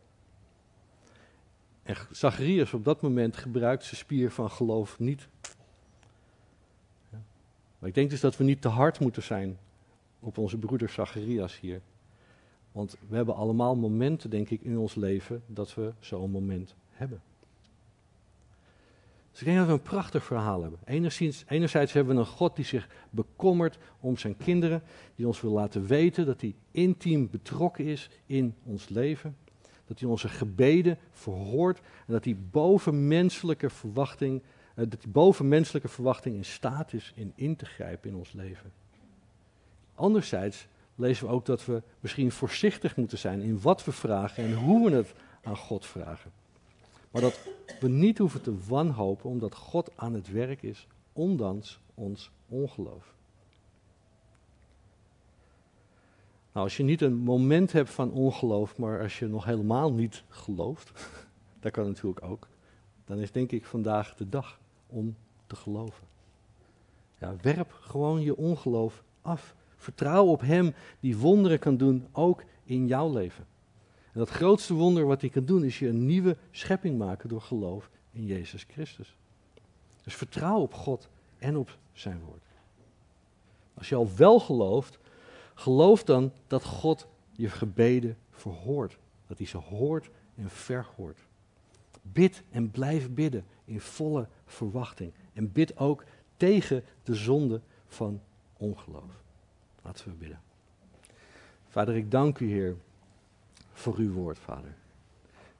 En 1.83 1.95
Zacharias 2.11 2.73
op 2.73 2.83
dat 2.83 3.01
moment 3.01 3.37
gebruikt 3.37 3.83
zijn 3.83 3.95
spier 3.95 4.31
van 4.31 4.51
geloof 4.51 4.99
niet. 4.99 5.27
Ja. 7.11 7.21
Maar 7.79 7.89
ik 7.89 7.95
denk 7.95 8.09
dus 8.09 8.19
dat 8.19 8.37
we 8.37 8.43
niet 8.43 8.61
te 8.61 8.67
hard 8.67 8.99
moeten 8.99 9.23
zijn 9.23 9.57
op 10.19 10.37
onze 10.37 10.57
broeder 10.57 10.89
Zacharias 10.89 11.59
hier. 11.59 11.81
Want 12.71 12.97
we 13.07 13.15
hebben 13.15 13.35
allemaal 13.35 13.75
momenten, 13.75 14.29
denk 14.29 14.49
ik, 14.49 14.61
in 14.61 14.77
ons 14.77 14.95
leven 14.95 15.43
dat 15.45 15.73
we 15.73 15.93
zo'n 15.99 16.31
moment 16.31 16.75
hebben. 16.91 17.21
Dus 19.37 19.47
ik 19.47 19.53
denk 19.53 19.57
dat 19.57 19.67
we 19.67 19.83
een 19.83 19.97
prachtig 19.97 20.23
verhaal 20.23 20.61
hebben. 20.61 20.79
Enerzijds, 20.85 21.43
enerzijds 21.47 21.93
hebben 21.93 22.15
we 22.15 22.21
een 22.21 22.27
God 22.27 22.55
die 22.55 22.65
zich 22.65 22.87
bekommert 23.09 23.77
om 23.99 24.17
zijn 24.17 24.37
kinderen, 24.37 24.81
die 25.15 25.27
ons 25.27 25.41
wil 25.41 25.51
laten 25.51 25.85
weten 25.85 26.25
dat 26.25 26.41
hij 26.41 26.55
intiem 26.71 27.29
betrokken 27.29 27.85
is 27.85 28.09
in 28.25 28.55
ons 28.63 28.89
leven 28.89 29.35
dat 29.87 29.99
hij 29.99 30.09
onze 30.09 30.29
gebeden 30.29 30.97
verhoort 31.11 31.77
en 31.79 32.13
dat 32.13 32.23
hij 32.23 32.37
boven 32.51 33.07
menselijke 33.07 33.69
verwachting, 33.69 34.41
uh, 34.41 34.85
dat 34.89 35.03
hij 35.03 35.11
boven 35.11 35.47
menselijke 35.47 35.87
verwachting 35.87 36.35
in 36.35 36.45
staat 36.45 36.93
is 36.93 37.11
in 37.15 37.31
in 37.35 37.55
te 37.55 37.65
grijpen 37.65 38.09
in 38.09 38.15
ons 38.15 38.31
leven. 38.31 38.71
Anderzijds 39.95 40.67
lezen 40.95 41.27
we 41.27 41.31
ook 41.31 41.45
dat 41.45 41.65
we 41.65 41.81
misschien 41.99 42.31
voorzichtig 42.31 42.95
moeten 42.95 43.17
zijn 43.17 43.41
in 43.41 43.61
wat 43.61 43.85
we 43.85 43.91
vragen 43.91 44.43
en 44.43 44.53
hoe 44.53 44.89
we 44.89 44.95
het 44.95 45.13
aan 45.43 45.57
God 45.57 45.85
vragen. 45.85 46.31
Maar 47.17 47.25
dat 47.25 47.39
we 47.79 47.87
niet 47.87 48.17
hoeven 48.17 48.41
te 48.41 48.57
wanhopen 48.67 49.29
omdat 49.29 49.55
God 49.55 49.91
aan 49.95 50.13
het 50.13 50.31
werk 50.31 50.61
is, 50.61 50.87
ondanks 51.13 51.79
ons 51.93 52.31
ongeloof. 52.47 53.15
Nou, 56.51 56.65
als 56.65 56.77
je 56.77 56.83
niet 56.83 57.01
een 57.01 57.15
moment 57.15 57.71
hebt 57.71 57.89
van 57.89 58.11
ongeloof, 58.11 58.77
maar 58.77 59.01
als 59.01 59.19
je 59.19 59.27
nog 59.27 59.45
helemaal 59.45 59.93
niet 59.93 60.23
gelooft, 60.29 60.91
dat 61.59 61.71
kan 61.71 61.85
natuurlijk 61.85 62.23
ook, 62.23 62.47
dan 63.05 63.17
is 63.17 63.31
denk 63.31 63.51
ik 63.51 63.65
vandaag 63.65 64.15
de 64.15 64.29
dag 64.29 64.59
om 64.87 65.15
te 65.47 65.55
geloven. 65.55 66.07
Ja, 67.19 67.35
werp 67.41 67.71
gewoon 67.71 68.21
je 68.21 68.37
ongeloof 68.37 69.03
af. 69.21 69.55
Vertrouw 69.75 70.25
op 70.25 70.41
Hem 70.41 70.73
die 70.99 71.17
wonderen 71.17 71.59
kan 71.59 71.77
doen, 71.77 72.07
ook 72.11 72.43
in 72.63 72.87
jouw 72.87 73.13
leven. 73.13 73.45
En 74.17 74.23
dat 74.23 74.29
grootste 74.29 74.73
wonder 74.73 75.05
wat 75.05 75.21
hij 75.21 75.29
kan 75.29 75.45
doen, 75.45 75.63
is 75.63 75.79
je 75.79 75.87
een 75.87 76.05
nieuwe 76.05 76.37
schepping 76.51 76.97
maken 76.97 77.29
door 77.29 77.41
geloof 77.41 77.89
in 78.11 78.25
Jezus 78.25 78.65
Christus. 78.69 79.15
Dus 80.03 80.15
vertrouw 80.15 80.59
op 80.59 80.73
God 80.73 81.09
en 81.37 81.57
op 81.57 81.77
zijn 81.93 82.19
woord. 82.25 82.43
Als 83.73 83.89
je 83.89 83.95
al 83.95 84.09
wel 84.15 84.39
gelooft, 84.39 84.99
Geloof 85.59 86.03
dan 86.03 86.31
dat 86.47 86.63
God 86.63 87.07
je 87.31 87.49
gebeden 87.49 88.17
verhoort. 88.31 88.97
Dat 89.27 89.37
hij 89.37 89.47
ze 89.47 89.57
hoort 89.57 90.09
en 90.35 90.49
verhoort. 90.49 91.19
Bid 92.01 92.43
en 92.51 92.71
blijf 92.71 93.09
bidden 93.09 93.45
in 93.65 93.81
volle 93.81 94.27
verwachting. 94.45 95.11
En 95.33 95.51
bid 95.51 95.77
ook 95.77 96.03
tegen 96.35 96.83
de 97.03 97.15
zonde 97.15 97.61
van 97.87 98.21
ongeloof. 98.57 99.23
Laten 99.81 100.05
we 100.05 100.13
bidden. 100.13 100.41
Vader, 101.67 101.95
ik 101.95 102.11
dank 102.11 102.39
u, 102.39 102.49
Heer, 102.49 102.75
voor 103.77 103.95
uw 103.97 104.11
woord, 104.11 104.39
Vader. 104.39 104.75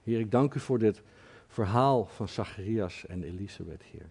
Heer, 0.04 0.20
ik 0.20 0.32
dank 0.32 0.54
u 0.54 0.60
voor 0.60 0.80
dit 0.80 1.02
verhaal 1.48 2.06
van 2.06 2.28
Zacharias 2.28 3.06
en 3.06 3.24
Elisabeth, 3.24 3.84
Heer. 3.84 4.10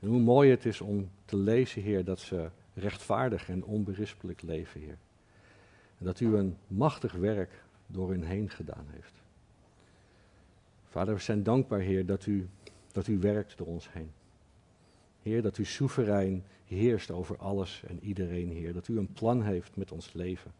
En 0.00 0.08
hoe 0.08 0.20
mooi 0.20 0.50
het 0.50 0.64
is 0.64 0.80
om 0.80 1.10
te 1.24 1.36
lezen, 1.36 1.82
Heer, 1.82 2.04
dat 2.04 2.20
ze 2.20 2.50
rechtvaardig 2.74 3.48
en 3.48 3.64
onberispelijk 3.64 4.42
leven, 4.42 4.80
Heer. 4.80 4.98
En 5.98 6.04
dat 6.04 6.20
u 6.20 6.36
een 6.36 6.56
machtig 6.66 7.12
werk 7.12 7.62
door 7.86 8.10
hun 8.10 8.24
heen 8.24 8.50
gedaan 8.50 8.86
heeft. 8.90 9.12
Vader, 10.88 11.14
we 11.14 11.20
zijn 11.20 11.42
dankbaar, 11.42 11.80
Heer, 11.80 12.06
dat 12.06 12.26
u, 12.26 12.48
dat 12.92 13.06
u 13.06 13.18
werkt 13.18 13.58
door 13.58 13.66
ons 13.66 13.92
heen. 13.92 14.10
Heer, 15.22 15.42
dat 15.42 15.58
u 15.58 15.64
soeverein 15.64 16.44
heerst 16.64 17.10
over 17.10 17.36
alles 17.36 17.82
en 17.86 17.98
iedereen, 18.02 18.50
Heer. 18.50 18.72
Dat 18.72 18.88
u 18.88 18.98
een 18.98 19.12
plan 19.12 19.42
heeft 19.42 19.76
met 19.76 19.92
ons 19.92 20.12
leven, 20.12 20.52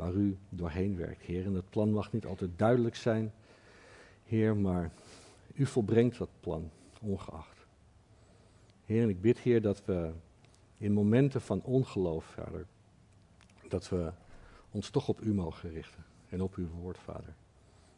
waar 0.00 0.12
u 0.12 0.36
doorheen 0.48 0.96
werkt, 0.96 1.22
Heer. 1.22 1.44
En 1.44 1.52
dat 1.52 1.70
plan 1.70 1.92
mag 1.92 2.12
niet 2.12 2.26
altijd 2.26 2.50
duidelijk 2.56 2.96
zijn, 2.96 3.32
Heer, 4.24 4.56
maar 4.56 4.92
u 5.54 5.66
volbrengt 5.66 6.18
dat 6.18 6.28
plan, 6.40 6.70
ongeacht. 7.00 7.66
Heer, 8.86 9.02
en 9.02 9.08
ik 9.08 9.20
bid, 9.20 9.38
Heer, 9.38 9.62
dat 9.62 9.84
we 9.84 10.10
in 10.78 10.92
momenten 10.92 11.40
van 11.40 11.62
ongeloof, 11.62 12.24
Vader, 12.24 12.66
dat 13.68 13.88
we 13.88 14.12
ons 14.70 14.90
toch 14.90 15.08
op 15.08 15.20
u 15.20 15.34
mogen 15.34 15.70
richten 15.70 16.04
en 16.28 16.42
op 16.42 16.54
uw 16.54 16.68
woord, 16.68 16.98
Vader. 16.98 17.34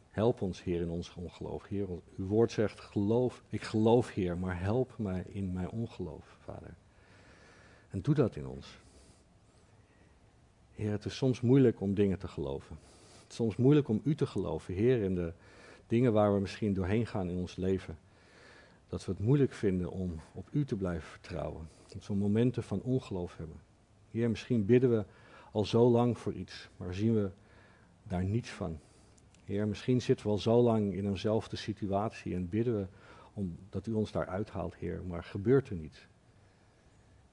Help 0.09 0.41
ons, 0.41 0.63
Heer, 0.63 0.81
in 0.81 0.89
ons 0.89 1.13
ongeloof. 1.13 1.67
Heer, 1.67 1.87
uw 2.17 2.27
woord 2.27 2.51
zegt, 2.51 2.79
geloof, 2.79 3.43
ik 3.49 3.61
geloof, 3.61 4.13
Heer, 4.13 4.37
maar 4.37 4.59
help 4.61 4.97
mij 4.97 5.23
in 5.27 5.53
mijn 5.53 5.69
ongeloof, 5.69 6.37
Vader. 6.39 6.73
En 7.89 8.01
doe 8.01 8.15
dat 8.15 8.35
in 8.35 8.47
ons. 8.47 8.82
Heer, 10.75 10.91
het 10.91 11.05
is 11.05 11.15
soms 11.15 11.41
moeilijk 11.41 11.81
om 11.81 11.93
dingen 11.93 12.19
te 12.19 12.27
geloven. 12.27 12.77
Het 13.21 13.31
is 13.31 13.35
soms 13.35 13.55
moeilijk 13.55 13.87
om 13.87 14.01
u 14.03 14.15
te 14.15 14.25
geloven, 14.25 14.73
Heer, 14.73 15.01
in 15.01 15.15
de 15.15 15.33
dingen 15.87 16.13
waar 16.13 16.33
we 16.33 16.39
misschien 16.39 16.73
doorheen 16.73 17.05
gaan 17.07 17.29
in 17.29 17.37
ons 17.37 17.55
leven. 17.55 17.97
Dat 18.87 19.05
we 19.05 19.11
het 19.11 19.21
moeilijk 19.21 19.53
vinden 19.53 19.91
om 19.91 20.19
op 20.33 20.47
u 20.51 20.65
te 20.65 20.75
blijven 20.75 21.09
vertrouwen. 21.09 21.69
Dat 21.87 22.07
we 22.07 22.13
momenten 22.15 22.63
van 22.63 22.81
ongeloof 22.81 23.37
hebben. 23.37 23.57
Heer, 24.11 24.29
misschien 24.29 24.65
bidden 24.65 24.89
we 24.89 25.05
al 25.51 25.65
zo 25.65 25.89
lang 25.89 26.17
voor 26.17 26.33
iets, 26.33 26.69
maar 26.77 26.93
zien 26.93 27.13
we 27.13 27.29
daar 28.03 28.23
niets 28.23 28.49
van. 28.49 28.79
Heer, 29.45 29.67
misschien 29.67 30.01
zitten 30.01 30.25
we 30.25 30.31
al 30.31 30.37
zo 30.37 30.61
lang 30.61 30.93
in 30.93 31.07
eenzelfde 31.07 31.55
situatie 31.55 32.35
en 32.35 32.49
bidden 32.49 32.79
we 32.79 32.87
om 33.33 33.57
dat 33.69 33.87
u 33.87 33.93
ons 33.93 34.11
daar 34.11 34.27
uithaalt, 34.27 34.75
Heer, 34.75 35.01
maar 35.07 35.23
gebeurt 35.23 35.69
er 35.69 35.75
niets. 35.75 36.07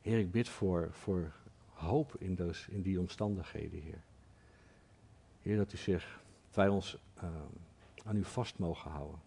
Heer, 0.00 0.18
ik 0.18 0.30
bid 0.30 0.48
voor, 0.48 0.88
voor 0.92 1.32
hoop 1.80 2.16
in, 2.18 2.34
dus, 2.34 2.68
in 2.68 2.82
die 2.82 3.00
omstandigheden, 3.00 3.80
Heer. 3.80 4.02
Heer, 5.42 5.56
dat 5.56 5.72
u 5.72 5.76
zich 5.76 6.20
wij 6.52 6.68
ons 6.68 6.98
ehm, 7.14 7.32
aan 8.04 8.16
u 8.16 8.24
vast 8.24 8.58
mogen 8.58 8.90
houden. 8.90 9.20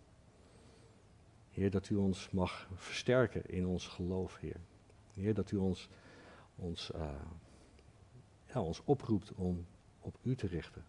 Heer, 1.50 1.72
dat 1.72 1.90
u 1.90 1.96
ons 1.96 2.30
mag 2.30 2.70
versterken 2.76 3.46
in 3.46 3.66
ons 3.66 3.88
geloof, 3.88 4.38
Heer. 4.38 4.60
Heer, 5.14 5.34
dat 5.34 5.52
u 5.52 5.58
ons, 5.58 5.90
ons, 6.56 6.92
uh, 6.96 7.10
ja, 8.46 8.62
ons 8.62 8.82
oproept 8.84 9.34
om 9.34 9.66
op 10.00 10.18
u 10.22 10.36
te 10.36 10.48
richten. 10.48 10.86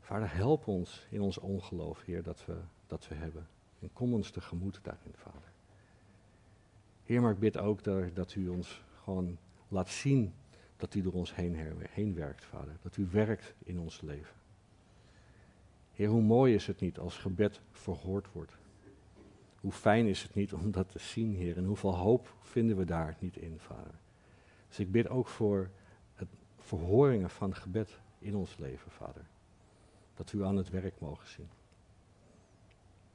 Vader, 0.00 0.34
help 0.34 0.66
ons 0.66 1.06
in 1.10 1.20
ons 1.20 1.38
ongeloof, 1.38 2.02
Heer, 2.04 2.22
dat 2.22 2.44
we, 2.44 2.56
dat 2.86 3.08
we 3.08 3.14
hebben. 3.14 3.48
En 3.80 3.92
kom 3.92 4.14
ons 4.14 4.30
tegemoet 4.30 4.80
daarin, 4.82 5.14
Vader. 5.14 5.52
Heer, 7.04 7.20
maar 7.20 7.32
ik 7.32 7.38
bid 7.38 7.58
ook 7.58 7.82
dat, 7.82 8.14
dat 8.14 8.34
u 8.34 8.48
ons 8.48 8.82
gewoon 9.02 9.38
laat 9.74 9.88
zien 9.88 10.34
dat 10.76 10.94
u 10.94 11.02
door 11.02 11.12
ons 11.12 11.34
heen, 11.34 11.76
heen 11.90 12.14
werkt, 12.14 12.44
Vader. 12.44 12.76
Dat 12.82 12.96
u 12.96 13.08
werkt 13.10 13.54
in 13.64 13.78
ons 13.78 14.00
leven. 14.00 14.34
Heer, 15.92 16.08
hoe 16.08 16.22
mooi 16.22 16.54
is 16.54 16.66
het 16.66 16.80
niet 16.80 16.98
als 16.98 17.16
gebed 17.16 17.60
verhoord 17.70 18.32
wordt. 18.32 18.56
Hoe 19.60 19.72
fijn 19.72 20.06
is 20.06 20.22
het 20.22 20.34
niet 20.34 20.52
om 20.52 20.70
dat 20.70 20.90
te 20.90 20.98
zien, 20.98 21.34
Heer. 21.34 21.56
En 21.56 21.64
hoeveel 21.64 21.96
hoop 21.96 22.34
vinden 22.40 22.76
we 22.76 22.84
daar 22.84 23.16
niet 23.18 23.36
in, 23.36 23.58
Vader. 23.58 23.94
Dus 24.68 24.78
ik 24.78 24.90
bid 24.90 25.08
ook 25.08 25.28
voor 25.28 25.70
het 26.14 26.28
verhoringen 26.58 27.30
van 27.30 27.54
gebed 27.54 27.98
in 28.18 28.34
ons 28.34 28.56
leven, 28.56 28.90
Vader. 28.90 29.26
Dat 30.14 30.32
u 30.32 30.44
aan 30.44 30.56
het 30.56 30.70
werk 30.70 31.00
mogen 31.00 31.28
zien. 31.28 31.48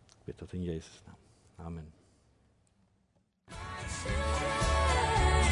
Ik 0.09 0.23
bid 0.23 0.39
dat 0.39 0.53
in 0.53 0.63
Jezus' 0.63 1.01
naam. 1.05 1.17
Amen. 1.55 1.91